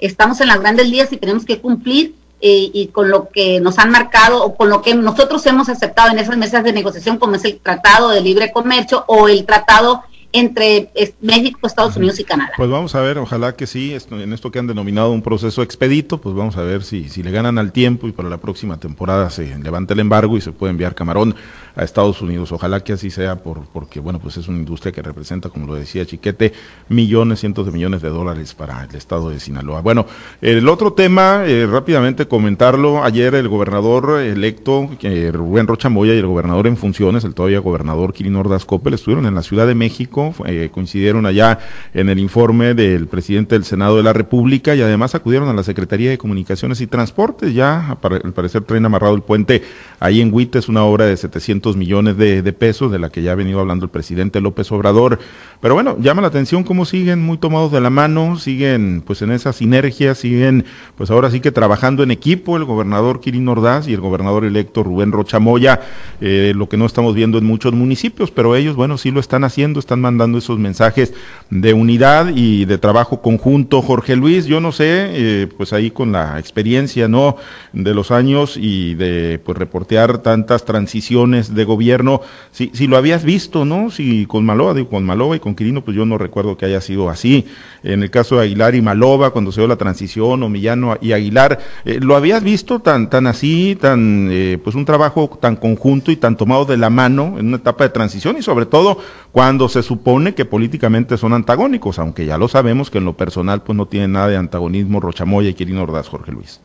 estamos 0.00 0.40
en 0.40 0.48
las 0.48 0.60
grandes 0.60 0.88
ligas 0.88 1.12
y 1.12 1.16
tenemos 1.16 1.44
que 1.44 1.60
cumplir 1.60 2.14
eh, 2.40 2.70
y 2.72 2.88
con 2.88 3.10
lo 3.10 3.28
que 3.28 3.60
nos 3.60 3.78
han 3.78 3.90
marcado 3.90 4.44
o 4.44 4.54
con 4.54 4.70
lo 4.70 4.82
que 4.82 4.94
nosotros 4.94 5.44
hemos 5.46 5.68
aceptado 5.68 6.10
en 6.10 6.18
esas 6.18 6.36
mesas 6.36 6.62
de 6.62 6.72
negociación 6.72 7.18
como 7.18 7.34
es 7.34 7.44
el 7.44 7.58
Tratado 7.58 8.10
de 8.10 8.20
Libre 8.20 8.52
Comercio 8.52 9.04
o 9.08 9.28
el 9.28 9.44
Tratado 9.44 10.04
entre 10.32 10.90
México, 11.20 11.66
Estados 11.66 11.96
Unidos 11.96 12.20
y 12.20 12.24
Canadá. 12.24 12.52
Pues 12.56 12.68
vamos 12.70 12.94
a 12.94 13.00
ver, 13.00 13.18
ojalá 13.18 13.56
que 13.56 13.66
sí, 13.66 13.96
en 14.10 14.32
esto 14.32 14.50
que 14.50 14.58
han 14.58 14.66
denominado 14.66 15.10
un 15.10 15.22
proceso 15.22 15.62
expedito, 15.62 16.20
pues 16.20 16.34
vamos 16.34 16.56
a 16.56 16.62
ver 16.62 16.82
si, 16.82 17.08
si 17.08 17.22
le 17.22 17.30
ganan 17.30 17.58
al 17.58 17.72
tiempo 17.72 18.08
y 18.08 18.12
para 18.12 18.28
la 18.28 18.38
próxima 18.38 18.78
temporada 18.78 19.30
se 19.30 19.56
levanta 19.58 19.94
el 19.94 20.00
embargo 20.00 20.36
y 20.36 20.40
se 20.40 20.52
puede 20.52 20.72
enviar 20.72 20.94
camarón 20.94 21.34
a 21.74 21.84
Estados 21.84 22.20
Unidos. 22.20 22.52
Ojalá 22.52 22.80
que 22.80 22.92
así 22.92 23.10
sea, 23.10 23.36
por, 23.36 23.66
porque 23.72 24.00
bueno, 24.00 24.18
pues 24.18 24.36
es 24.36 24.48
una 24.48 24.58
industria 24.58 24.92
que 24.92 25.00
representa, 25.00 25.48
como 25.48 25.66
lo 25.66 25.74
decía 25.74 26.04
Chiquete, 26.04 26.52
millones, 26.88 27.40
cientos 27.40 27.66
de 27.66 27.72
millones 27.72 28.02
de 28.02 28.10
dólares 28.10 28.54
para 28.54 28.84
el 28.84 28.94
estado 28.94 29.30
de 29.30 29.40
Sinaloa. 29.40 29.80
Bueno, 29.80 30.06
el 30.40 30.68
otro 30.68 30.92
tema, 30.92 31.44
eh, 31.46 31.66
rápidamente 31.66 32.26
comentarlo, 32.26 33.02
ayer 33.02 33.34
el 33.34 33.48
gobernador 33.48 34.20
electo, 34.20 34.90
eh, 35.02 35.30
Rubén 35.32 35.66
Rocha 35.66 35.88
Moya, 35.88 36.14
y 36.14 36.18
el 36.18 36.26
gobernador 36.26 36.66
en 36.66 36.76
funciones, 36.76 37.24
el 37.24 37.34
todavía 37.34 37.60
gobernador 37.60 38.12
Quirino 38.12 38.40
Ordaz 38.40 38.64
Coppel, 38.64 38.94
estuvieron 38.94 39.26
en 39.26 39.34
la 39.34 39.42
Ciudad 39.42 39.66
de 39.66 39.74
México, 39.74 40.17
eh, 40.46 40.70
coincidieron 40.72 41.26
allá 41.26 41.58
en 41.94 42.08
el 42.08 42.18
informe 42.18 42.74
del 42.74 43.06
presidente 43.06 43.54
del 43.54 43.64
Senado 43.64 43.96
de 43.96 44.02
la 44.02 44.12
República 44.12 44.74
y 44.74 44.82
además 44.82 45.14
acudieron 45.14 45.48
a 45.48 45.52
la 45.52 45.62
Secretaría 45.62 46.10
de 46.10 46.18
Comunicaciones 46.18 46.80
y 46.80 46.86
Transportes, 46.86 47.54
ya 47.54 47.96
al 48.02 48.32
parecer 48.32 48.62
traen 48.62 48.84
amarrado 48.84 49.14
el 49.14 49.22
puente 49.22 49.62
ahí 50.00 50.20
en 50.20 50.32
Huite, 50.32 50.58
es 50.58 50.68
una 50.68 50.84
obra 50.84 51.06
de 51.06 51.16
700 51.16 51.76
millones 51.76 52.16
de, 52.16 52.52
pesos, 52.52 52.90
de 52.90 52.98
la 52.98 53.10
que 53.10 53.22
ya 53.22 53.32
ha 53.32 53.34
venido 53.34 53.60
hablando 53.60 53.84
el 53.84 53.90
presidente 53.90 54.40
López 54.40 54.70
Obrador. 54.72 55.18
Pero 55.60 55.74
bueno, 55.74 55.96
llama 56.00 56.22
la 56.22 56.28
atención 56.28 56.64
cómo 56.64 56.84
siguen 56.84 57.20
muy 57.20 57.38
tomados 57.38 57.72
de 57.72 57.80
la 57.80 57.90
mano, 57.90 58.38
siguen 58.38 59.02
pues 59.06 59.22
en 59.22 59.30
esa 59.30 59.52
sinergia, 59.52 60.14
siguen 60.14 60.64
pues 60.96 61.10
ahora 61.10 61.30
sí 61.30 61.40
que 61.40 61.52
trabajando 61.52 62.02
en 62.02 62.10
equipo 62.10 62.56
el 62.56 62.64
gobernador 62.64 63.20
Kirin 63.20 63.48
Ordaz 63.48 63.88
y 63.88 63.94
el 63.94 64.00
gobernador 64.00 64.44
electo 64.44 64.82
Rubén 64.82 65.12
Rochamoya, 65.12 65.80
eh, 66.20 66.52
lo 66.54 66.68
que 66.68 66.76
no 66.76 66.86
estamos 66.86 67.14
viendo 67.14 67.38
en 67.38 67.44
muchos 67.44 67.72
municipios, 67.72 68.30
pero 68.30 68.56
ellos, 68.56 68.76
bueno, 68.76 68.98
sí 68.98 69.10
lo 69.10 69.20
están 69.20 69.44
haciendo, 69.44 69.80
están 69.80 70.00
mandando 70.08 70.38
esos 70.38 70.58
mensajes 70.58 71.12
de 71.50 71.74
unidad 71.74 72.30
y 72.34 72.64
de 72.64 72.78
trabajo 72.78 73.20
conjunto. 73.20 73.82
Jorge 73.82 74.16
Luis, 74.16 74.46
yo 74.46 74.60
no 74.60 74.72
sé, 74.72 74.86
eh, 75.10 75.48
pues 75.54 75.74
ahí 75.74 75.90
con 75.90 76.12
la 76.12 76.38
experiencia, 76.38 77.08
¿no? 77.08 77.36
De 77.74 77.92
los 77.92 78.10
años 78.10 78.56
y 78.56 78.94
de 78.94 79.38
pues 79.44 79.58
reportear 79.58 80.18
tantas 80.18 80.64
transiciones 80.64 81.54
de 81.54 81.64
gobierno, 81.64 82.22
si, 82.52 82.70
si 82.72 82.86
lo 82.86 82.96
habías 82.96 83.24
visto, 83.24 83.66
¿no? 83.66 83.90
Si 83.90 84.24
con 84.26 84.46
Maloba, 84.46 84.72
digo, 84.74 84.88
con 84.88 85.04
Maloba 85.04 85.36
y 85.36 85.40
con 85.40 85.54
Quirino, 85.54 85.84
pues 85.84 85.94
yo 85.96 86.06
no 86.06 86.16
recuerdo 86.16 86.56
que 86.56 86.64
haya 86.64 86.80
sido 86.80 87.10
así. 87.10 87.46
En 87.82 88.02
el 88.02 88.10
caso 88.10 88.36
de 88.36 88.44
Aguilar 88.44 88.74
y 88.74 88.82
Maloba, 88.82 89.30
cuando 89.30 89.52
se 89.52 89.60
dio 89.60 89.68
la 89.68 89.76
transición, 89.76 90.42
o 90.42 90.48
Millano 90.48 90.96
y 91.00 91.12
Aguilar, 91.12 91.58
eh, 91.84 91.98
¿lo 92.00 92.16
habías 92.16 92.42
visto 92.42 92.80
tan, 92.80 93.10
tan 93.10 93.26
así, 93.26 93.76
tan, 93.80 94.28
eh, 94.30 94.58
pues 94.62 94.74
un 94.74 94.84
trabajo 94.84 95.38
tan 95.40 95.56
conjunto 95.56 96.10
y 96.10 96.16
tan 96.16 96.36
tomado 96.36 96.64
de 96.64 96.76
la 96.76 96.90
mano 96.90 97.36
en 97.38 97.48
una 97.48 97.56
etapa 97.56 97.84
de 97.84 97.90
transición 97.90 98.36
y 98.38 98.42
sobre 98.42 98.66
todo 98.66 98.98
cuando 99.32 99.68
se 99.68 99.82
supone 99.82 99.97
que 100.34 100.44
políticamente 100.44 101.16
son 101.16 101.32
antagónicos, 101.32 101.98
aunque 101.98 102.26
ya 102.26 102.38
lo 102.38 102.48
sabemos 102.48 102.90
que 102.90 102.98
en 102.98 103.04
lo 103.04 103.16
personal 103.16 103.62
pues 103.62 103.76
no 103.76 103.86
tiene 103.86 104.08
nada 104.08 104.28
de 104.28 104.36
antagonismo 104.36 105.00
Rochamoya 105.00 105.48
y 105.48 105.54
Quirino 105.54 105.82
Ordaz, 105.82 106.08
Jorge 106.08 106.32
Luis? 106.32 106.60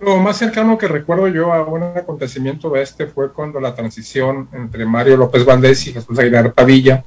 Lo 0.00 0.16
más 0.16 0.36
cercano 0.36 0.78
que 0.78 0.88
recuerdo 0.88 1.28
yo 1.28 1.52
a 1.52 1.62
un 1.62 1.82
acontecimiento 1.82 2.70
de 2.70 2.82
este 2.82 3.06
fue 3.06 3.32
cuando 3.32 3.60
la 3.60 3.74
transición 3.74 4.48
entre 4.52 4.84
Mario 4.84 5.16
López 5.16 5.44
Valdés 5.44 5.86
y 5.86 5.92
Jesús 5.92 6.18
Aguilar 6.18 6.52
Padilla. 6.52 7.04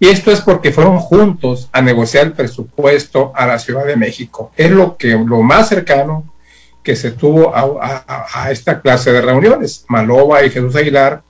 Y 0.00 0.08
esto 0.08 0.32
es 0.32 0.40
porque 0.40 0.72
fueron 0.72 0.98
juntos 0.98 1.68
a 1.70 1.80
negociar 1.80 2.26
el 2.26 2.32
presupuesto 2.32 3.30
a 3.36 3.46
la 3.46 3.60
Ciudad 3.60 3.86
de 3.86 3.96
México. 3.96 4.50
Es 4.56 4.72
lo 4.72 4.96
que 4.96 5.10
lo 5.10 5.42
más 5.42 5.68
cercano 5.68 6.32
que 6.82 6.96
se 6.96 7.12
tuvo 7.12 7.52
a, 7.54 8.48
esta 8.50 8.80
clase 8.80 9.12
de 9.12 9.20
reuniones. 9.20 9.84
Maloba 9.88 10.44
y 10.44 10.50
Jesús 10.50 10.74
Aguilar 10.74 11.22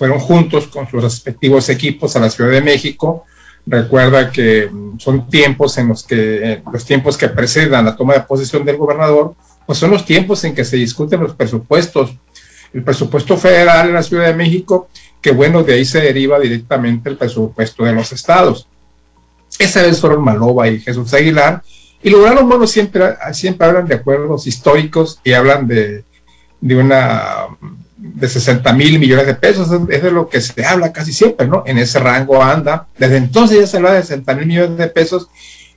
fueron 0.00 0.18
juntos 0.18 0.66
con 0.68 0.88
sus 0.88 1.02
respectivos 1.02 1.68
equipos 1.68 2.16
a 2.16 2.20
la 2.20 2.30
Ciudad 2.30 2.52
de 2.52 2.62
México. 2.62 3.26
Recuerda 3.66 4.32
que 4.32 4.70
son 4.96 5.28
tiempos 5.28 5.76
en 5.76 5.88
los 5.88 6.04
que 6.04 6.52
eh, 6.52 6.62
los 6.72 6.86
tiempos 6.86 7.18
que 7.18 7.28
precedan 7.28 7.84
la 7.84 7.94
toma 7.94 8.14
de 8.14 8.22
posesión 8.22 8.64
del 8.64 8.78
gobernador 8.78 9.34
pues 9.66 9.78
son 9.78 9.90
los 9.90 10.06
tiempos 10.06 10.42
en 10.44 10.54
que 10.54 10.64
se 10.64 10.78
discuten 10.78 11.20
los 11.20 11.34
presupuestos. 11.34 12.16
El 12.72 12.82
presupuesto 12.82 13.36
federal 13.36 13.88
en 13.88 13.94
la 13.94 14.02
Ciudad 14.02 14.24
de 14.24 14.32
México 14.32 14.88
que 15.20 15.32
bueno, 15.32 15.62
de 15.62 15.74
ahí 15.74 15.84
se 15.84 16.00
deriva 16.00 16.40
directamente 16.40 17.10
el 17.10 17.18
presupuesto 17.18 17.84
de 17.84 17.92
los 17.92 18.10
estados. 18.10 18.66
Esa 19.58 19.82
vez 19.82 20.00
fueron 20.00 20.24
Maloba 20.24 20.66
y 20.66 20.80
Jesús 20.80 21.12
Aguilar, 21.12 21.62
y 22.02 22.08
lograron, 22.08 22.48
bueno, 22.48 22.66
siempre, 22.66 23.02
siempre 23.34 23.66
hablan 23.66 23.86
de 23.86 23.96
acuerdos 23.96 24.46
históricos 24.46 25.20
y 25.22 25.34
hablan 25.34 25.68
de, 25.68 26.04
de 26.62 26.76
una 26.76 27.48
de 28.14 28.28
60 28.28 28.72
mil 28.72 28.98
millones 28.98 29.26
de 29.26 29.34
pesos, 29.34 29.68
es 29.88 30.02
de 30.02 30.10
lo 30.10 30.28
que 30.28 30.40
se 30.40 30.64
habla 30.64 30.92
casi 30.92 31.12
siempre, 31.12 31.46
¿no? 31.46 31.62
En 31.66 31.78
ese 31.78 31.98
rango 31.98 32.42
anda. 32.42 32.86
Desde 32.98 33.16
entonces 33.16 33.60
ya 33.60 33.66
se 33.66 33.76
habla 33.76 33.92
de 33.92 34.02
60 34.02 34.34
mil 34.34 34.46
millones 34.46 34.78
de 34.78 34.88
pesos 34.88 35.28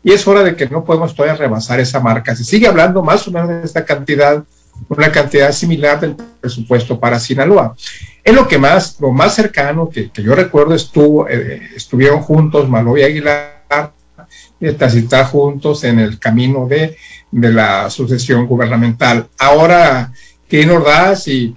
y 0.04 0.12
es 0.12 0.28
hora 0.28 0.44
de 0.44 0.56
que 0.56 0.68
no 0.68 0.84
podemos 0.84 1.16
todavía 1.16 1.36
rebasar 1.36 1.80
esa 1.80 2.00
marca. 2.00 2.36
Se 2.36 2.44
sigue 2.44 2.68
hablando 2.68 3.02
más 3.02 3.28
o 3.28 3.32
menos 3.32 3.50
de 3.50 3.64
esta 3.64 3.86
cantidad, 3.86 4.44
una 4.90 5.12
cantidad 5.12 5.52
similar 5.52 6.00
del 6.00 6.16
presupuesto 6.16 7.00
para 7.00 7.20
Sinaloa. 7.20 7.76
Es 8.24 8.34
lo 8.34 8.48
que 8.48 8.58
más, 8.58 9.00
lo 9.00 9.12
más 9.12 9.36
cercano 9.36 9.90
que, 9.90 10.12
yo 10.16 10.36
recuerdo 10.36 10.76
estuvo, 10.76 11.28
eh, 11.30 11.62
estuvieron 11.76 12.22
juntos 12.22 12.68
Malo 12.68 12.98
y 12.98 13.04
Aguilar, 13.04 13.94
eh, 14.60 14.74
transitar 14.74 15.26
juntos 15.26 15.84
en 15.84 16.00
el 16.00 16.20
camino 16.20 16.68
de, 16.68 16.98
de 17.32 17.52
la 17.52 17.90
sucesión 17.90 18.46
gubernamental. 18.46 19.28
Ahora, 19.38 20.12
Kirin 20.48 20.72
Ordaz 20.72 21.28
y 21.28 21.56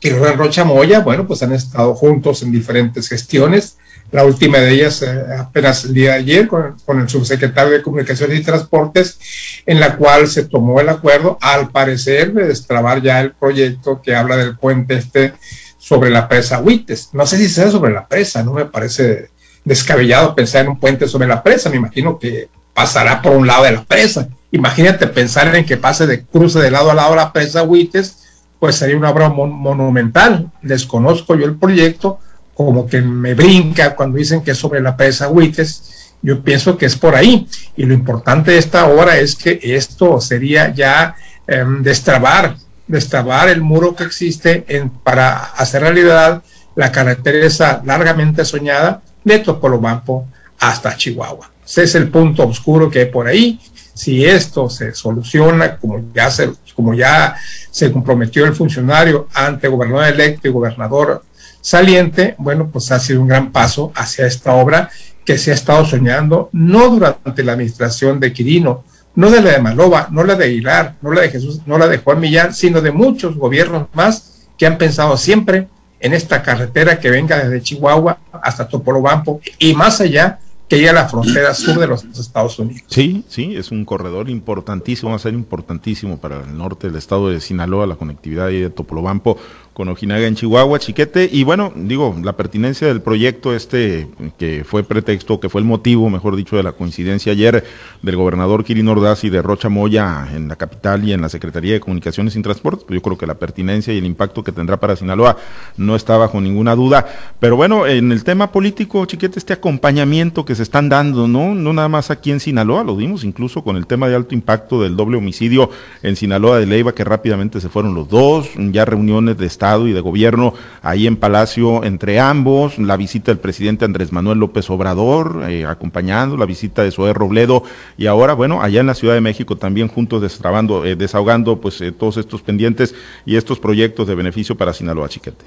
que 0.00 0.10
Rocha 0.14 0.64
Moya, 0.64 1.00
bueno, 1.00 1.26
pues 1.26 1.42
han 1.42 1.52
estado 1.52 1.94
juntos 1.94 2.42
en 2.42 2.50
diferentes 2.50 3.08
gestiones. 3.08 3.76
La 4.10 4.24
última 4.24 4.58
de 4.58 4.70
ellas 4.70 5.02
eh, 5.02 5.24
apenas 5.38 5.84
el 5.84 5.94
día 5.94 6.12
de 6.12 6.18
ayer 6.18 6.48
con, 6.48 6.76
con, 6.84 7.00
el 7.00 7.08
subsecretario 7.08 7.72
de 7.72 7.82
Comunicaciones 7.82 8.40
y 8.40 8.42
Transportes, 8.42 9.18
en 9.66 9.78
la 9.78 9.96
cual 9.96 10.26
se 10.26 10.44
tomó 10.46 10.80
el 10.80 10.88
acuerdo, 10.88 11.38
al 11.40 11.70
parecer, 11.70 12.32
de 12.32 12.46
destrabar 12.46 13.02
ya 13.02 13.20
el 13.20 13.32
proyecto 13.32 14.00
que 14.02 14.16
habla 14.16 14.36
del 14.36 14.56
puente 14.56 14.94
este 14.94 15.34
sobre 15.78 16.10
la 16.10 16.28
presa 16.28 16.60
Huites. 16.60 17.10
No 17.12 17.26
sé 17.26 17.36
si 17.36 17.48
sea 17.48 17.70
sobre 17.70 17.92
la 17.92 18.08
presa, 18.08 18.42
no 18.42 18.52
me 18.52 18.64
parece 18.64 19.30
descabellado 19.64 20.34
pensar 20.34 20.62
en 20.62 20.70
un 20.70 20.80
puente 20.80 21.06
sobre 21.06 21.28
la 21.28 21.42
presa, 21.42 21.70
me 21.70 21.76
imagino 21.76 22.18
que 22.18 22.48
pasará 22.74 23.22
por 23.22 23.36
un 23.36 23.46
lado 23.46 23.64
de 23.64 23.72
la 23.72 23.84
presa. 23.84 24.28
Imagínate 24.50 25.06
pensar 25.06 25.54
en 25.54 25.64
que 25.64 25.76
pase 25.76 26.06
de 26.06 26.24
cruce 26.24 26.58
de 26.58 26.70
lado 26.70 26.90
a 26.90 26.94
lado 26.94 27.14
la 27.14 27.32
presa 27.32 27.62
Huites 27.62 28.19
pues 28.60 28.76
sería 28.76 28.96
una 28.96 29.10
obra 29.10 29.30
monumental. 29.30 30.52
Desconozco 30.62 31.34
yo 31.34 31.46
el 31.46 31.56
proyecto, 31.56 32.20
como 32.54 32.86
que 32.86 33.00
me 33.00 33.34
brinca 33.34 33.96
cuando 33.96 34.18
dicen 34.18 34.42
que 34.42 34.52
es 34.52 34.58
sobre 34.58 34.82
la 34.82 34.96
presa 34.96 35.28
Huites. 35.28 36.12
Yo 36.22 36.44
pienso 36.44 36.76
que 36.76 36.84
es 36.86 36.94
por 36.94 37.16
ahí. 37.16 37.48
Y 37.74 37.84
lo 37.84 37.94
importante 37.94 38.52
de 38.52 38.58
esta 38.58 38.86
obra 38.86 39.18
es 39.18 39.34
que 39.34 39.58
esto 39.62 40.20
sería 40.20 40.72
ya 40.74 41.16
em, 41.46 41.82
destrabar, 41.82 42.56
destrabar 42.86 43.48
el 43.48 43.62
muro 43.62 43.96
que 43.96 44.04
existe 44.04 44.66
para 45.02 45.36
hacer 45.36 45.80
realidad 45.80 46.42
la 46.76 46.92
carretera 46.92 47.82
largamente 47.84 48.44
soñada 48.44 49.00
de 49.24 49.38
Topolobampo 49.38 50.26
hasta 50.58 50.96
Chihuahua. 50.96 51.50
Ese 51.64 51.84
es 51.84 51.94
el 51.94 52.10
punto 52.10 52.46
oscuro 52.46 52.90
que 52.90 53.00
hay 53.00 53.06
por 53.06 53.26
ahí 53.26 53.58
si 53.94 54.24
esto 54.24 54.68
se 54.70 54.94
soluciona, 54.94 55.76
como 55.76 56.02
ya 56.14 56.30
se, 56.30 56.52
como 56.74 56.94
ya 56.94 57.36
se 57.70 57.92
comprometió 57.92 58.46
el 58.46 58.54
funcionario 58.54 59.28
ante 59.34 59.68
gobernador 59.68 60.06
electo 60.06 60.48
y 60.48 60.52
gobernador 60.52 61.24
saliente, 61.60 62.34
bueno, 62.38 62.68
pues 62.70 62.90
ha 62.90 62.98
sido 62.98 63.20
un 63.20 63.28
gran 63.28 63.52
paso 63.52 63.92
hacia 63.94 64.26
esta 64.26 64.54
obra 64.54 64.90
que 65.24 65.38
se 65.38 65.50
ha 65.50 65.54
estado 65.54 65.84
soñando, 65.84 66.48
no 66.52 66.88
durante 66.88 67.44
la 67.44 67.52
administración 67.52 68.18
de 68.20 68.32
Quirino, 68.32 68.84
no 69.14 69.30
de 69.30 69.42
la 69.42 69.50
de 69.50 69.60
Maloba, 69.60 70.08
no 70.10 70.24
la 70.24 70.34
de 70.34 70.46
Aguilar, 70.46 70.94
no 71.02 71.12
la 71.12 71.22
de 71.22 71.30
Jesús, 71.30 71.60
no 71.66 71.78
la 71.78 71.88
de 71.88 71.98
Juan 71.98 72.20
Millán, 72.20 72.54
sino 72.54 72.80
de 72.80 72.92
muchos 72.92 73.36
gobiernos 73.36 73.88
más 73.92 74.48
que 74.56 74.66
han 74.66 74.78
pensado 74.78 75.16
siempre 75.16 75.68
en 76.00 76.14
esta 76.14 76.42
carretera 76.42 76.98
que 76.98 77.10
venga 77.10 77.38
desde 77.38 77.62
Chihuahua 77.62 78.18
hasta 78.42 78.68
Topolobampo 78.68 79.40
y 79.58 79.74
más 79.74 80.00
allá 80.00 80.38
que 80.70 80.78
llega 80.78 80.92
a 80.92 80.94
la 80.94 81.08
frontera 81.08 81.52
sur 81.52 81.80
de 81.80 81.88
los 81.88 82.04
Estados 82.04 82.56
Unidos. 82.60 82.84
Sí, 82.86 83.24
sí, 83.26 83.56
es 83.56 83.72
un 83.72 83.84
corredor 83.84 84.30
importantísimo, 84.30 85.10
va 85.10 85.16
a 85.16 85.18
ser 85.18 85.34
importantísimo 85.34 86.18
para 86.18 86.44
el 86.44 86.56
norte 86.56 86.86
del 86.86 86.96
estado 86.96 87.28
de 87.28 87.40
Sinaloa, 87.40 87.88
la 87.88 87.96
conectividad 87.96 88.46
de 88.46 88.70
Topolobampo 88.70 89.36
con 89.72 89.88
Ojinaga 89.88 90.26
en 90.26 90.34
Chihuahua, 90.34 90.78
Chiquete, 90.78 91.28
y 91.32 91.44
bueno, 91.44 91.72
digo, 91.74 92.14
la 92.22 92.36
pertinencia 92.36 92.88
del 92.88 93.00
proyecto 93.00 93.54
este, 93.54 94.08
que 94.36 94.64
fue 94.64 94.82
pretexto, 94.82 95.40
que 95.40 95.48
fue 95.48 95.60
el 95.60 95.66
motivo, 95.66 96.10
mejor 96.10 96.36
dicho, 96.36 96.56
de 96.56 96.62
la 96.62 96.72
coincidencia 96.72 97.32
ayer 97.32 97.64
del 98.02 98.16
gobernador 98.16 98.64
Kirin 98.64 98.88
Ordaz 98.88 99.24
y 99.24 99.30
de 99.30 99.40
Rocha 99.40 99.68
Moya 99.68 100.28
en 100.34 100.48
la 100.48 100.56
capital 100.56 101.04
y 101.08 101.12
en 101.12 101.20
la 101.20 101.28
Secretaría 101.28 101.72
de 101.72 101.80
Comunicaciones 101.80 102.36
y 102.36 102.42
Transportes, 102.42 102.84
pues 102.84 102.96
yo 102.98 103.02
creo 103.02 103.16
que 103.16 103.26
la 103.26 103.34
pertinencia 103.34 103.94
y 103.94 103.98
el 103.98 104.06
impacto 104.06 104.44
que 104.44 104.52
tendrá 104.52 104.78
para 104.78 104.96
Sinaloa 104.96 105.36
no 105.76 105.96
está 105.96 106.16
bajo 106.16 106.40
ninguna 106.40 106.74
duda, 106.74 107.06
pero 107.38 107.56
bueno, 107.56 107.86
en 107.86 108.12
el 108.12 108.24
tema 108.24 108.52
político, 108.52 109.06
Chiquete, 109.06 109.38
este 109.38 109.52
acompañamiento 109.52 110.44
que 110.44 110.56
se 110.56 110.62
están 110.62 110.88
dando, 110.88 111.28
¿no? 111.28 111.54
No 111.54 111.72
nada 111.72 111.88
más 111.88 112.10
aquí 112.10 112.32
en 112.32 112.40
Sinaloa, 112.40 112.84
lo 112.84 112.96
vimos 112.96 113.24
incluso 113.24 113.62
con 113.62 113.76
el 113.76 113.86
tema 113.86 114.08
de 114.08 114.16
alto 114.16 114.34
impacto 114.34 114.82
del 114.82 114.96
doble 114.96 115.16
homicidio 115.16 115.70
en 116.02 116.16
Sinaloa 116.16 116.58
de 116.58 116.66
Leiva, 116.66 116.94
que 116.94 117.04
rápidamente 117.04 117.60
se 117.60 117.68
fueron 117.68 117.94
los 117.94 118.08
dos, 118.08 118.50
ya 118.56 118.84
reuniones 118.84 119.38
de 119.38 119.46
Estado 119.46 119.69
y 119.78 119.92
de 119.92 120.00
Gobierno 120.00 120.54
ahí 120.82 121.06
en 121.06 121.16
Palacio 121.16 121.84
entre 121.84 122.20
ambos, 122.20 122.78
la 122.78 122.96
visita 122.96 123.30
del 123.30 123.38
presidente 123.38 123.84
Andrés 123.84 124.12
Manuel 124.12 124.38
López 124.38 124.68
Obrador 124.70 125.44
eh, 125.48 125.64
acompañando, 125.66 126.36
la 126.36 126.46
visita 126.46 126.82
de 126.82 126.90
Zoé 126.90 127.12
Robledo 127.12 127.62
y 127.96 128.06
ahora, 128.06 128.34
bueno, 128.34 128.62
allá 128.62 128.80
en 128.80 128.86
la 128.86 128.94
Ciudad 128.94 129.14
de 129.14 129.20
México 129.20 129.56
también 129.56 129.88
juntos 129.88 130.22
destrabando, 130.22 130.84
eh, 130.84 130.96
desahogando 130.96 131.60
pues 131.60 131.80
eh, 131.80 131.92
todos 131.92 132.16
estos 132.16 132.42
pendientes 132.42 132.94
y 133.24 133.36
estos 133.36 133.58
proyectos 133.58 134.06
de 134.06 134.14
beneficio 134.14 134.56
para 134.56 134.72
Sinaloa 134.72 135.08
Chiquete. 135.08 135.44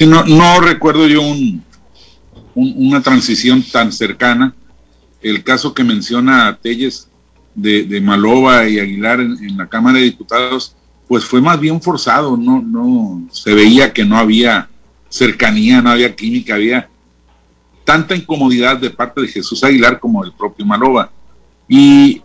No, 0.00 0.24
no 0.24 0.60
recuerdo 0.60 1.06
yo 1.06 1.20
un, 1.20 1.62
una 2.54 3.02
transición 3.02 3.62
tan 3.62 3.92
cercana. 3.92 4.54
El 5.22 5.44
caso 5.44 5.74
que 5.74 5.84
menciona 5.84 6.58
Telles 6.60 7.08
de, 7.54 7.84
de 7.84 8.00
Maloba 8.00 8.68
y 8.68 8.78
Aguilar 8.78 9.20
en, 9.20 9.56
la 9.56 9.68
Cámara 9.68 9.98
de 9.98 10.04
Diputados, 10.04 10.74
pues 11.10 11.24
fue 11.24 11.40
más 11.40 11.58
bien 11.58 11.82
forzado, 11.82 12.36
no, 12.36 12.62
no, 12.62 13.26
se 13.32 13.52
veía 13.52 13.92
que 13.92 14.04
no 14.04 14.16
había 14.16 14.70
cercanía, 15.08 15.82
no 15.82 15.90
había 15.90 16.14
química, 16.14 16.54
había 16.54 16.88
tanta 17.82 18.14
incomodidad 18.14 18.76
de 18.76 18.90
parte 18.90 19.22
de 19.22 19.26
Jesús 19.26 19.64
Aguilar 19.64 19.98
como 19.98 20.22
del 20.22 20.32
propio 20.32 20.64
Maloba. 20.64 21.10
Y 21.66 22.22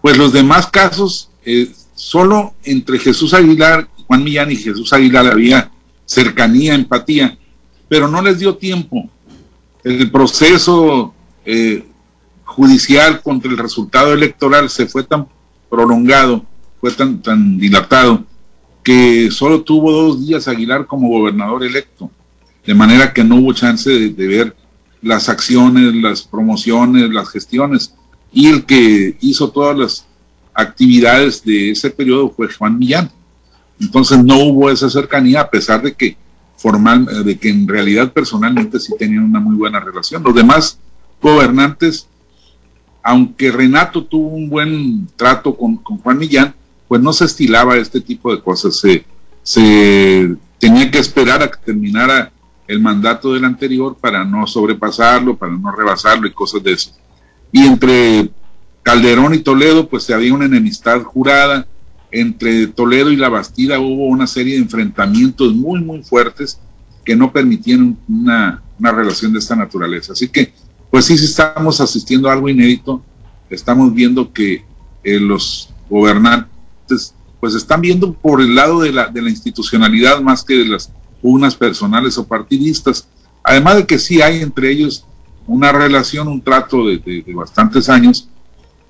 pues 0.00 0.16
los 0.16 0.32
demás 0.32 0.68
casos, 0.68 1.30
eh, 1.44 1.68
solo 1.96 2.54
entre 2.62 3.00
Jesús 3.00 3.34
Aguilar, 3.34 3.88
Juan 4.06 4.22
Millán 4.22 4.52
y 4.52 4.56
Jesús 4.56 4.92
Aguilar 4.92 5.26
había 5.26 5.72
cercanía, 6.04 6.76
empatía, 6.76 7.36
pero 7.88 8.06
no 8.06 8.22
les 8.22 8.38
dio 8.38 8.56
tiempo. 8.56 9.10
El 9.82 10.08
proceso 10.12 11.12
eh, 11.44 11.84
judicial 12.44 13.20
contra 13.20 13.50
el 13.50 13.58
resultado 13.58 14.12
electoral 14.12 14.70
se 14.70 14.86
fue 14.86 15.02
tan 15.02 15.26
prolongado 15.68 16.46
fue 16.82 16.90
tan, 16.90 17.22
tan 17.22 17.58
dilatado 17.58 18.24
que 18.82 19.30
solo 19.30 19.62
tuvo 19.62 19.92
dos 19.92 20.26
días 20.26 20.48
Aguilar 20.48 20.88
como 20.88 21.08
gobernador 21.08 21.62
electo, 21.62 22.10
de 22.66 22.74
manera 22.74 23.12
que 23.12 23.22
no 23.22 23.36
hubo 23.36 23.52
chance 23.52 23.88
de, 23.88 24.26
ver 24.26 24.56
las 25.00 25.28
acciones, 25.28 25.94
las 25.94 26.22
promociones, 26.22 27.08
las 27.10 27.28
gestiones, 27.28 27.94
y 28.32 28.48
el 28.48 28.64
que 28.64 29.16
hizo 29.20 29.52
todas 29.52 29.78
las 29.78 30.06
actividades 30.54 31.44
de 31.44 31.70
ese 31.70 31.88
periodo 31.88 32.30
fue 32.30 32.52
Juan 32.52 32.76
Millán. 32.76 33.12
Entonces 33.80 34.22
no 34.24 34.38
hubo 34.40 34.68
esa 34.68 34.90
cercanía 34.90 35.42
a 35.42 35.50
pesar 35.50 35.82
de 35.82 35.94
que 35.94 36.16
formal, 36.56 37.06
de 37.24 37.38
que 37.38 37.48
en 37.48 37.68
realidad 37.68 38.12
personalmente 38.12 38.80
sí 38.80 38.92
tenían 38.98 39.22
una 39.22 39.38
muy 39.38 39.54
buena 39.54 39.78
relación. 39.78 40.24
Los 40.24 40.34
demás 40.34 40.80
gobernantes, 41.20 42.08
aunque 43.04 43.52
Renato 43.52 44.04
tuvo 44.04 44.30
un 44.30 44.48
buen 44.48 45.06
trato 45.14 45.56
con, 45.56 45.76
con 45.76 45.98
Juan 45.98 46.18
Millán, 46.18 46.54
pues 46.92 47.00
no 47.00 47.14
se 47.14 47.24
estilaba 47.24 47.78
este 47.78 48.02
tipo 48.02 48.34
de 48.34 48.42
cosas. 48.42 48.76
Se, 48.76 49.02
se 49.42 50.36
tenía 50.58 50.90
que 50.90 50.98
esperar 50.98 51.42
a 51.42 51.50
que 51.50 51.56
terminara 51.64 52.30
el 52.68 52.80
mandato 52.80 53.32
del 53.32 53.46
anterior 53.46 53.96
para 53.98 54.26
no 54.26 54.46
sobrepasarlo, 54.46 55.34
para 55.34 55.52
no 55.52 55.72
rebasarlo 55.72 56.26
y 56.26 56.34
cosas 56.34 56.62
de 56.62 56.72
eso. 56.74 56.92
Y 57.50 57.64
entre 57.64 58.30
Calderón 58.82 59.32
y 59.32 59.38
Toledo, 59.38 59.88
pues 59.88 60.10
había 60.10 60.34
una 60.34 60.44
enemistad 60.44 61.00
jurada. 61.00 61.66
Entre 62.10 62.66
Toledo 62.66 63.10
y 63.10 63.16
la 63.16 63.30
Bastida 63.30 63.80
hubo 63.80 64.08
una 64.08 64.26
serie 64.26 64.56
de 64.56 64.60
enfrentamientos 64.60 65.54
muy, 65.54 65.80
muy 65.80 66.02
fuertes 66.02 66.60
que 67.06 67.16
no 67.16 67.32
permitían 67.32 67.96
una, 68.06 68.62
una 68.78 68.92
relación 68.92 69.32
de 69.32 69.38
esta 69.38 69.56
naturaleza. 69.56 70.12
Así 70.12 70.28
que, 70.28 70.52
pues 70.90 71.06
sí, 71.06 71.16
sí 71.16 71.24
estamos 71.24 71.80
asistiendo 71.80 72.28
a 72.28 72.34
algo 72.34 72.50
inédito. 72.50 73.02
Estamos 73.48 73.94
viendo 73.94 74.30
que 74.30 74.62
eh, 75.02 75.18
los 75.18 75.70
gobernantes 75.88 76.51
pues 77.40 77.54
están 77.54 77.80
viendo 77.80 78.12
por 78.12 78.40
el 78.40 78.54
lado 78.54 78.80
de 78.80 78.92
la, 78.92 79.08
de 79.08 79.20
la 79.20 79.30
institucionalidad 79.30 80.20
más 80.20 80.44
que 80.44 80.54
de 80.54 80.66
las 80.66 80.92
unas 81.22 81.54
personales 81.54 82.18
o 82.18 82.26
partidistas. 82.26 83.08
Además 83.42 83.76
de 83.76 83.86
que 83.86 83.98
sí 83.98 84.20
hay 84.20 84.42
entre 84.42 84.70
ellos 84.70 85.04
una 85.46 85.72
relación, 85.72 86.28
un 86.28 86.40
trato 86.40 86.86
de, 86.86 87.24
bastantes 87.34 87.88
años, 87.88 88.28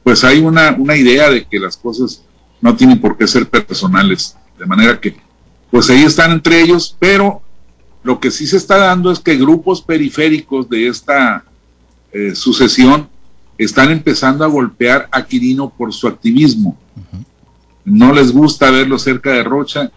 pues 0.02 0.24
hay 0.24 0.40
una, 0.40 0.74
una 0.78 0.96
idea 0.96 1.30
de 1.30 1.44
que 1.44 1.58
las 1.58 1.76
cosas 1.76 2.22
no 2.60 2.76
tienen 2.76 3.00
por 3.00 3.16
qué 3.16 3.26
ser 3.26 3.48
personales. 3.48 4.36
De 4.58 4.66
manera 4.66 5.00
que, 5.00 5.16
pues 5.70 5.88
ahí 5.90 6.02
están 6.02 6.32
entre 6.32 6.60
ellos, 6.60 6.96
pero 6.98 7.42
Lo 8.04 8.18
que 8.18 8.32
sí 8.32 8.48
se 8.48 8.56
está 8.56 8.78
dando 8.78 9.12
es 9.12 9.20
que 9.20 9.36
grupos 9.36 9.80
periféricos 9.80 10.68
de 10.68 10.88
esta 10.88 11.44
eh, 12.12 12.34
sucesión 12.34 13.08
están 13.56 13.92
empezando 13.92 14.44
a 14.44 14.48
golpear 14.48 15.08
a 15.12 15.24
Quirino 15.24 15.70
por 15.70 15.92
su 15.92 16.08
activismo. 16.08 16.76
No 17.84 18.12
les 18.12 18.32
gusta 18.32 18.70
verlo 18.70 18.98
cerca 18.98 19.32
de 19.32 19.42
Rocha. 19.42 19.90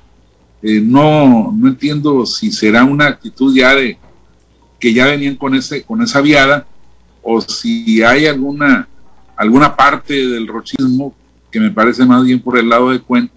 Eh, 0.61 0.81
no, 0.81 1.53
no 1.55 1.67
entiendo 1.67 2.25
si 2.25 2.51
será 2.51 2.83
una 2.83 3.07
actitud 3.07 3.55
ya 3.55 3.75
de 3.75 3.97
que 4.79 4.93
ya 4.93 5.05
venían 5.05 5.35
con 5.35 5.55
ese, 5.55 5.83
con 5.83 6.01
esa 6.01 6.21
viada, 6.21 6.65
o 7.21 7.41
si 7.41 8.03
hay 8.03 8.27
alguna, 8.27 8.87
alguna 9.35 9.75
parte 9.75 10.13
del 10.13 10.47
rochismo 10.47 11.13
que 11.51 11.59
me 11.59 11.71
parece 11.71 12.05
más 12.05 12.23
bien 12.23 12.39
por 12.39 12.57
el 12.57 12.69
lado 12.69 12.91
de 12.91 12.99
Cuen, 12.99 13.31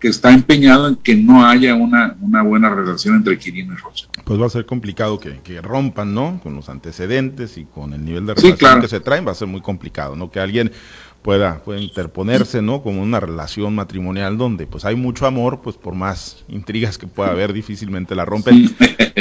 que 0.00 0.08
está 0.08 0.32
empeñado 0.32 0.88
en 0.88 0.96
que 0.96 1.14
no 1.14 1.44
haya 1.44 1.74
una, 1.74 2.16
una 2.20 2.42
buena 2.42 2.70
relación 2.70 3.16
entre 3.16 3.38
Quirino 3.38 3.74
y 3.74 3.76
Rocha. 3.76 4.06
Pues 4.24 4.40
va 4.40 4.46
a 4.46 4.50
ser 4.50 4.64
complicado 4.64 5.18
que, 5.18 5.40
que 5.40 5.60
rompan, 5.60 6.14
¿no? 6.14 6.40
Con 6.42 6.54
los 6.54 6.68
antecedentes 6.68 7.58
y 7.58 7.64
con 7.64 7.92
el 7.92 8.04
nivel 8.04 8.26
de 8.26 8.34
relación 8.34 8.80
que 8.80 8.88
se 8.88 9.00
traen, 9.00 9.26
va 9.26 9.32
a 9.32 9.34
ser 9.34 9.48
muy 9.48 9.60
complicado, 9.60 10.14
¿no? 10.16 10.30
Que 10.30 10.40
alguien 10.40 10.70
pueda, 11.28 11.60
pueda 11.62 11.78
interponerse, 11.78 12.62
¿no? 12.62 12.80
Como 12.80 13.02
una 13.02 13.20
relación 13.20 13.74
matrimonial 13.74 14.38
donde 14.38 14.66
pues 14.66 14.86
hay 14.86 14.96
mucho 14.96 15.26
amor, 15.26 15.60
pues 15.60 15.76
por 15.76 15.94
más 15.94 16.42
intrigas 16.48 16.96
que 16.96 17.06
pueda 17.06 17.32
haber, 17.32 17.52
difícilmente 17.52 18.14
la 18.14 18.24
rompen. 18.24 18.74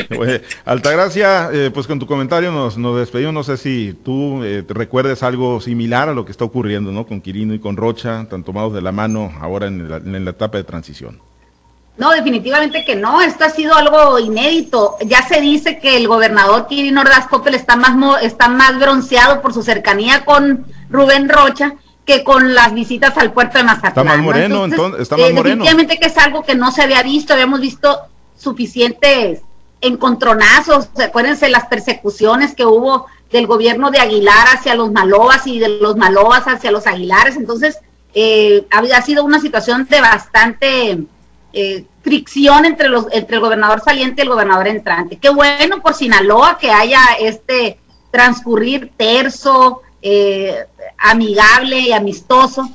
Altagracia, 0.63 1.49
eh, 1.51 1.69
pues 1.73 1.85
con 1.85 1.99
tu 1.99 2.07
comentario 2.07 2.53
nos, 2.53 2.77
nos 2.77 2.97
despedimos, 2.97 3.33
no 3.33 3.43
sé 3.43 3.57
si 3.57 3.93
tú 4.05 4.41
eh, 4.45 4.63
recuerdes 4.69 5.21
algo 5.21 5.59
similar 5.59 6.07
a 6.07 6.13
lo 6.13 6.23
que 6.23 6.31
está 6.31 6.45
ocurriendo, 6.45 6.93
¿no? 6.93 7.05
Con 7.05 7.19
Quirino 7.19 7.53
y 7.53 7.59
con 7.59 7.75
Rocha, 7.75 8.25
tan 8.29 8.45
tomados 8.45 8.73
de 8.73 8.81
la 8.81 8.93
mano 8.93 9.33
ahora 9.41 9.67
en 9.67 9.89
la, 9.89 9.97
en 9.97 10.23
la 10.23 10.31
etapa 10.31 10.57
de 10.57 10.63
transición. 10.63 11.19
No, 11.97 12.11
definitivamente 12.11 12.85
que 12.85 12.95
no. 12.95 13.21
Esto 13.21 13.43
ha 13.43 13.49
sido 13.49 13.75
algo 13.75 14.17
inédito. 14.17 14.95
Ya 15.05 15.27
se 15.27 15.41
dice 15.41 15.77
que 15.79 15.97
el 15.97 16.07
gobernador 16.07 16.67
Quirino 16.67 17.01
Ordaz 17.01 17.27
Coppel 17.27 17.55
está 17.55 17.75
más, 17.75 18.23
está 18.23 18.47
más 18.47 18.79
bronceado 18.79 19.41
por 19.41 19.53
su 19.53 19.61
cercanía 19.61 20.23
con 20.23 20.65
Rubén 20.89 21.27
Rocha 21.27 21.75
que 22.07 22.23
con 22.23 22.55
las 22.55 22.73
visitas 22.73 23.17
al 23.17 23.33
puerto 23.33 23.57
de 23.57 23.65
Mazatlán. 23.65 23.89
Está 23.89 24.03
más 24.05 24.19
moreno, 24.19 24.63
entonces, 24.63 25.01
está 25.01 25.17
más 25.17 25.29
eh, 25.29 25.33
moreno. 25.33 25.65
Definitivamente 25.65 25.99
que 25.99 26.07
es 26.07 26.17
algo 26.17 26.41
que 26.41 26.55
no 26.55 26.71
se 26.71 26.81
había 26.81 27.03
visto, 27.03 27.33
habíamos 27.33 27.59
visto 27.59 27.99
suficientes 28.37 29.41
encontronazos, 29.81 30.87
acuérdense 31.03 31.49
las 31.49 31.65
persecuciones 31.65 32.55
que 32.55 32.65
hubo 32.65 33.07
del 33.29 33.45
gobierno 33.45 33.91
de 33.91 33.99
Aguilar 33.99 34.47
hacia 34.53 34.73
los 34.73 34.89
Malobas 34.89 35.45
y 35.47 35.59
de 35.59 35.67
los 35.67 35.97
Malobas 35.97 36.47
hacia 36.47 36.71
los 36.71 36.87
Aguilares, 36.87 37.35
entonces 37.35 37.77
eh, 38.15 38.65
había 38.71 39.01
sido 39.01 39.25
una 39.25 39.41
situación 39.41 39.85
de 39.89 39.99
bastante 39.99 40.97
eh, 41.51 41.85
fricción 42.03 42.63
entre 42.63 42.87
los 42.87 43.07
entre 43.11 43.35
el 43.35 43.41
gobernador 43.41 43.81
saliente 43.81 44.21
y 44.21 44.23
el 44.23 44.29
gobernador 44.29 44.69
entrante. 44.69 45.17
Qué 45.17 45.29
bueno 45.29 45.81
por 45.81 45.93
Sinaloa 45.93 46.57
que 46.57 46.71
haya 46.71 47.01
este 47.19 47.79
transcurrir 48.11 48.93
terso, 48.95 49.81
eh, 50.01 50.65
amigable 50.97 51.79
y 51.79 51.91
amistoso 51.91 52.69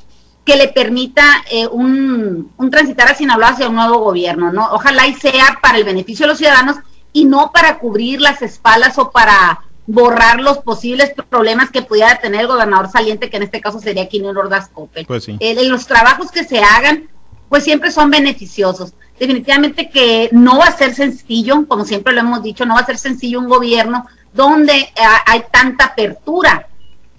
que 0.45 0.57
le 0.57 0.67
permita 0.67 1.23
eh, 1.49 1.67
un, 1.67 2.51
un, 2.57 2.71
transitar 2.71 3.09
a 3.09 3.15
Sinaloa 3.15 3.49
hacia 3.49 3.69
un 3.69 3.75
nuevo 3.75 3.99
gobierno, 3.99 4.51
¿no? 4.51 4.73
Ojalá 4.73 5.07
y 5.07 5.13
sea 5.13 5.59
para 5.61 5.77
el 5.77 5.85
beneficio 5.85 6.25
de 6.25 6.31
los 6.31 6.37
ciudadanos 6.37 6.77
y 7.13 7.25
no 7.25 7.51
para 7.53 7.79
cubrir 7.79 8.19
las 8.19 8.41
espaldas 8.41 8.97
o 8.97 9.11
para 9.11 9.61
borrar 9.85 10.39
los 10.39 10.59
posibles 10.59 11.13
problemas 11.29 11.69
que 11.69 11.81
pudiera 11.81 12.19
tener 12.19 12.41
el 12.41 12.47
gobernador 12.47 12.89
saliente, 12.89 13.29
que 13.29 13.37
en 13.37 13.43
este 13.43 13.61
caso 13.61 13.79
sería 13.79 14.07
Quino 14.07 14.29
Ordaz 14.29 14.69
Coppel. 14.69 15.05
Pues 15.05 15.25
sí. 15.25 15.37
eh, 15.39 15.67
los 15.67 15.85
trabajos 15.85 16.31
que 16.31 16.43
se 16.43 16.59
hagan, 16.59 17.09
pues 17.49 17.63
siempre 17.63 17.91
son 17.91 18.09
beneficiosos. 18.09 18.93
Definitivamente 19.19 19.89
que 19.89 20.29
no 20.31 20.57
va 20.57 20.65
a 20.65 20.77
ser 20.77 20.95
sencillo, 20.95 21.65
como 21.67 21.85
siempre 21.85 22.13
lo 22.13 22.21
hemos 22.21 22.43
dicho, 22.43 22.65
no 22.65 22.75
va 22.75 22.81
a 22.81 22.85
ser 22.85 22.97
sencillo 22.97 23.39
un 23.39 23.47
gobierno 23.47 24.07
donde 24.33 24.73
eh, 24.73 24.91
hay 25.25 25.43
tanta 25.51 25.85
apertura 25.85 26.67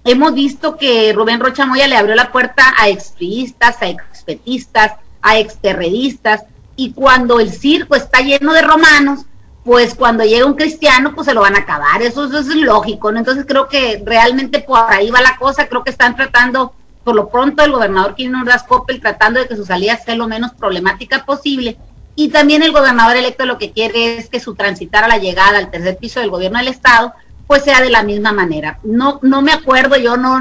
hemos 0.05 0.35
visto 0.35 0.77
que 0.77 1.13
Rubén 1.13 1.41
Rocha 1.41 1.67
Moya 1.67 1.89
le 1.89 1.97
abrió 1.97 2.15
la 2.15 2.31
puerta 2.31 2.75
a 2.79 2.89
expriistas, 2.89 3.81
a 3.81 3.89
expetistas, 3.89 4.93
a 5.23 5.39
exterredistas, 5.39 6.45
y 6.77 6.93
cuando 6.93 7.41
el 7.41 7.51
circo 7.51 7.95
está 7.95 8.21
lleno 8.21 8.53
de 8.53 8.63
romanos, 8.63 9.25
pues 9.65 9.95
cuando 9.95 10.25
llega 10.25 10.45
un 10.45 10.55
cristiano, 10.55 11.15
pues 11.15 11.27
se 11.27 11.35
lo 11.35 11.41
van 11.41 11.57
a 11.57 11.61
acabar, 11.61 12.03
eso, 12.03 12.25
es 12.27 12.47
lógico, 12.47 13.11
¿no? 13.11 13.19
Entonces 13.19 13.47
creo 13.49 13.67
que 13.67 14.03
realmente 14.05 14.61
por 14.61 14.93
ahí 14.93 15.11
va 15.11 15.23
la 15.23 15.37
cosa, 15.39 15.69
creo 15.69 15.83
que 15.83 15.91
están 15.91 16.15
tratando, 16.15 16.75
por 17.03 17.15
lo 17.15 17.29
pronto 17.31 17.65
el 17.65 17.73
gobernador 17.73 18.15
Quirino 18.15 18.43
Ordaz 18.43 18.67
tratando 19.01 19.41
de 19.41 19.49
que 19.49 19.57
su 19.57 19.65
salida 19.65 19.97
sea 19.97 20.17
lo 20.17 20.29
menos 20.29 20.53
problemática 20.53 21.25
posible, 21.25 21.79
y 22.17 22.29
también 22.29 22.63
el 22.63 22.73
gobernador 22.73 23.17
electo 23.17 23.47
lo 23.47 23.59
que 23.59 23.73
quiere 23.73 24.19
es 24.19 24.29
que 24.29 24.39
su 24.39 24.55
transitar 24.55 25.03
a 25.05 25.09
la 25.09 25.19
llegada 25.19 25.59
al 25.59 25.71
tercer 25.71 25.97
piso 25.97 26.21
del 26.21 26.31
gobierno 26.31 26.59
del 26.59 26.69
estado, 26.69 27.15
pues 27.47 27.65
sea 27.65 27.81
de 27.81 27.91
la 27.91 28.03
misma 28.03 28.33
manera. 28.33 28.79
No, 28.83 29.19
no 29.23 29.43
me 29.43 29.53
acuerdo, 29.53 29.97
yo 29.97 30.17
no, 30.17 30.41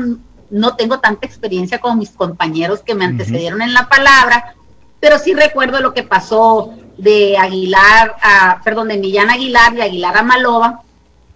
no 0.50 0.76
tengo 0.76 1.00
tanta 1.00 1.26
experiencia 1.26 1.80
como 1.80 1.96
mis 1.98 2.12
compañeros 2.12 2.82
que 2.82 2.96
me 2.96 3.06
antecedieron 3.06 3.62
en 3.62 3.74
la 3.74 3.90
palabra, 3.90 4.56
pero 5.00 5.20
sí 5.20 5.34
recuerdo 5.34 5.82
lo 5.82 5.94
que 5.94 6.04
pasó 6.04 6.74
de 6.98 7.38
Aguilar 7.38 8.16
a, 8.22 8.62
perdón, 8.64 8.90
de 8.90 8.98
Millán 8.98 9.30
Aguilar, 9.30 9.74
de 9.74 9.84
Aguilar 9.84 10.18
a 10.18 10.24
Maloba, 10.24 10.82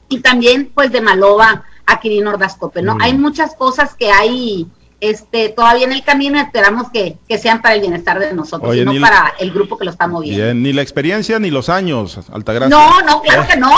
y 0.10 0.20
también 0.20 0.72
pues 0.74 0.92
de 0.92 1.02
Maloba 1.02 1.64
a 1.86 2.00
Quirino 2.00 2.30
Ordazcope, 2.30 2.82
¿no? 2.82 2.98
Hay 3.02 3.18
muchas 3.18 3.56
cosas 3.56 3.96
que 3.96 4.12
hay 4.12 4.68
este, 5.00 5.50
todavía 5.50 5.86
en 5.86 5.94
el 5.94 6.04
camino 6.04 6.40
esperamos 6.40 6.90
que, 6.92 7.18
que 7.28 7.38
sean 7.38 7.62
para 7.62 7.76
el 7.76 7.82
bienestar 7.82 8.20
de 8.20 8.34
nosotros, 8.34 8.76
y 8.76 8.86
no 8.86 8.94
para 9.02 9.34
el 9.40 9.52
grupo 9.52 9.78
que 9.78 9.86
lo 9.86 9.92
está 9.92 10.08
moviendo. 10.08 10.44
Bien, 10.44 10.64
ni 10.64 10.74
la 10.74 10.82
experiencia 10.82 11.40
ni 11.40 11.52
los 11.52 11.70
años, 11.70 12.20
Altagracia. 12.32 12.70
No, 12.76 13.02
no, 13.02 13.22
claro 13.22 13.48
que 13.48 13.58
no 13.58 13.72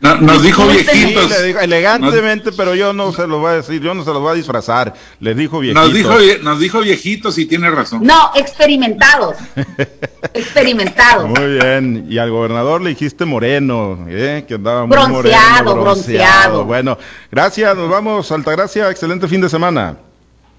nos 0.00 0.42
dijo 0.42 0.66
viejitos. 0.66 1.30
elegantemente, 1.60 2.52
pero 2.52 2.74
yo 2.74 2.92
no 2.92 3.12
se 3.12 3.26
lo 3.26 3.38
voy 3.38 3.50
a 3.50 3.54
decir, 3.56 3.82
yo 3.82 3.94
no 3.94 4.04
se 4.04 4.12
lo 4.12 4.20
voy 4.20 4.32
a 4.32 4.34
disfrazar. 4.34 4.94
Les 5.20 5.36
dijo 5.36 5.60
viejitos. 5.60 5.84
Nos 5.84 5.94
dijo, 5.94 6.14
nos 6.42 6.58
dijo 6.58 6.80
viejitos 6.80 7.38
y 7.38 7.46
tiene 7.46 7.70
razón. 7.70 8.02
No, 8.02 8.30
experimentados. 8.34 9.36
experimentados. 10.34 11.28
Muy 11.28 11.58
bien. 11.58 12.06
Y 12.08 12.18
al 12.18 12.30
gobernador 12.30 12.80
le 12.80 12.90
dijiste 12.90 13.24
moreno, 13.24 14.06
¿eh? 14.08 14.44
que 14.48 14.54
andaba 14.54 14.86
muy 14.86 14.96
bronceado, 14.96 15.64
moreno, 15.64 15.82
bronceado. 15.82 16.64
Bueno, 16.64 16.98
gracias, 17.30 17.76
nos 17.76 17.90
vamos, 17.90 18.32
Altagracia. 18.32 18.90
Excelente 18.90 19.28
fin 19.28 19.40
de 19.40 19.48
semana. 19.48 19.96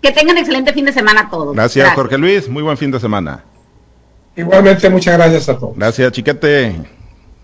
Que 0.01 0.11
tengan 0.11 0.37
excelente 0.37 0.73
fin 0.73 0.85
de 0.85 0.93
semana 0.93 1.29
todos. 1.29 1.55
Gracias, 1.55 1.85
gracias. 1.85 1.95
Jorge 1.95 2.17
Luis. 2.17 2.49
Muy 2.49 2.63
buen 2.63 2.77
fin 2.77 2.91
de 2.91 2.99
semana. 2.99 3.43
Igualmente, 4.35 4.89
muchas 4.89 5.17
gracias 5.17 5.49
a 5.49 5.57
todos. 5.57 5.75
Gracias, 5.75 6.11
Chiquete. 6.11 7.00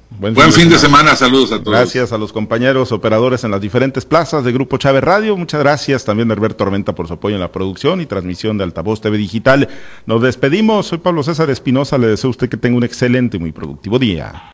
Buen, 0.09 0.33
Buen 0.33 0.53
fin, 0.53 0.69
de, 0.69 0.79
semana. 0.79 1.15
saludos 1.15 1.51
a 1.51 1.59
todos. 1.61 1.77
Gracias 1.77 2.13
a 2.13 2.17
los 2.17 2.31
compañeros 2.31 2.91
operadores 2.91 3.43
en 3.43 3.51
las 3.51 3.59
diferentes 3.59 4.05
plazas 4.05 4.43
de 4.43 4.51
Grupo 4.53 4.77
Chávez 4.77 5.03
Radio. 5.03 5.35
Muchas 5.35 5.59
gracias 5.59 6.05
también 6.05 6.29
a 6.31 6.33
Herberto 6.33 6.57
Tormenta 6.57 6.95
por 6.95 7.07
su 7.07 7.13
apoyo 7.13 7.35
en 7.35 7.41
la 7.41 7.51
producción 7.51 7.99
y 7.99 8.05
transmisión 8.05 8.57
de 8.57 8.63
Altavoz 8.63 9.01
TV 9.01 9.17
Digital. 9.17 9.67
Nos 10.05 10.21
despedimos. 10.21 10.87
Soy 10.87 10.99
Pablo 10.99 11.23
César 11.23 11.49
Espinosa. 11.49 11.97
Le 11.97 12.07
deseo 12.07 12.29
a 12.29 12.31
usted 12.31 12.49
que 12.49 12.57
tenga 12.57 12.77
un 12.77 12.83
excelente 12.83 13.37
y 13.37 13.39
muy 13.39 13.51
productivo 13.51 13.99
día. 13.99 14.43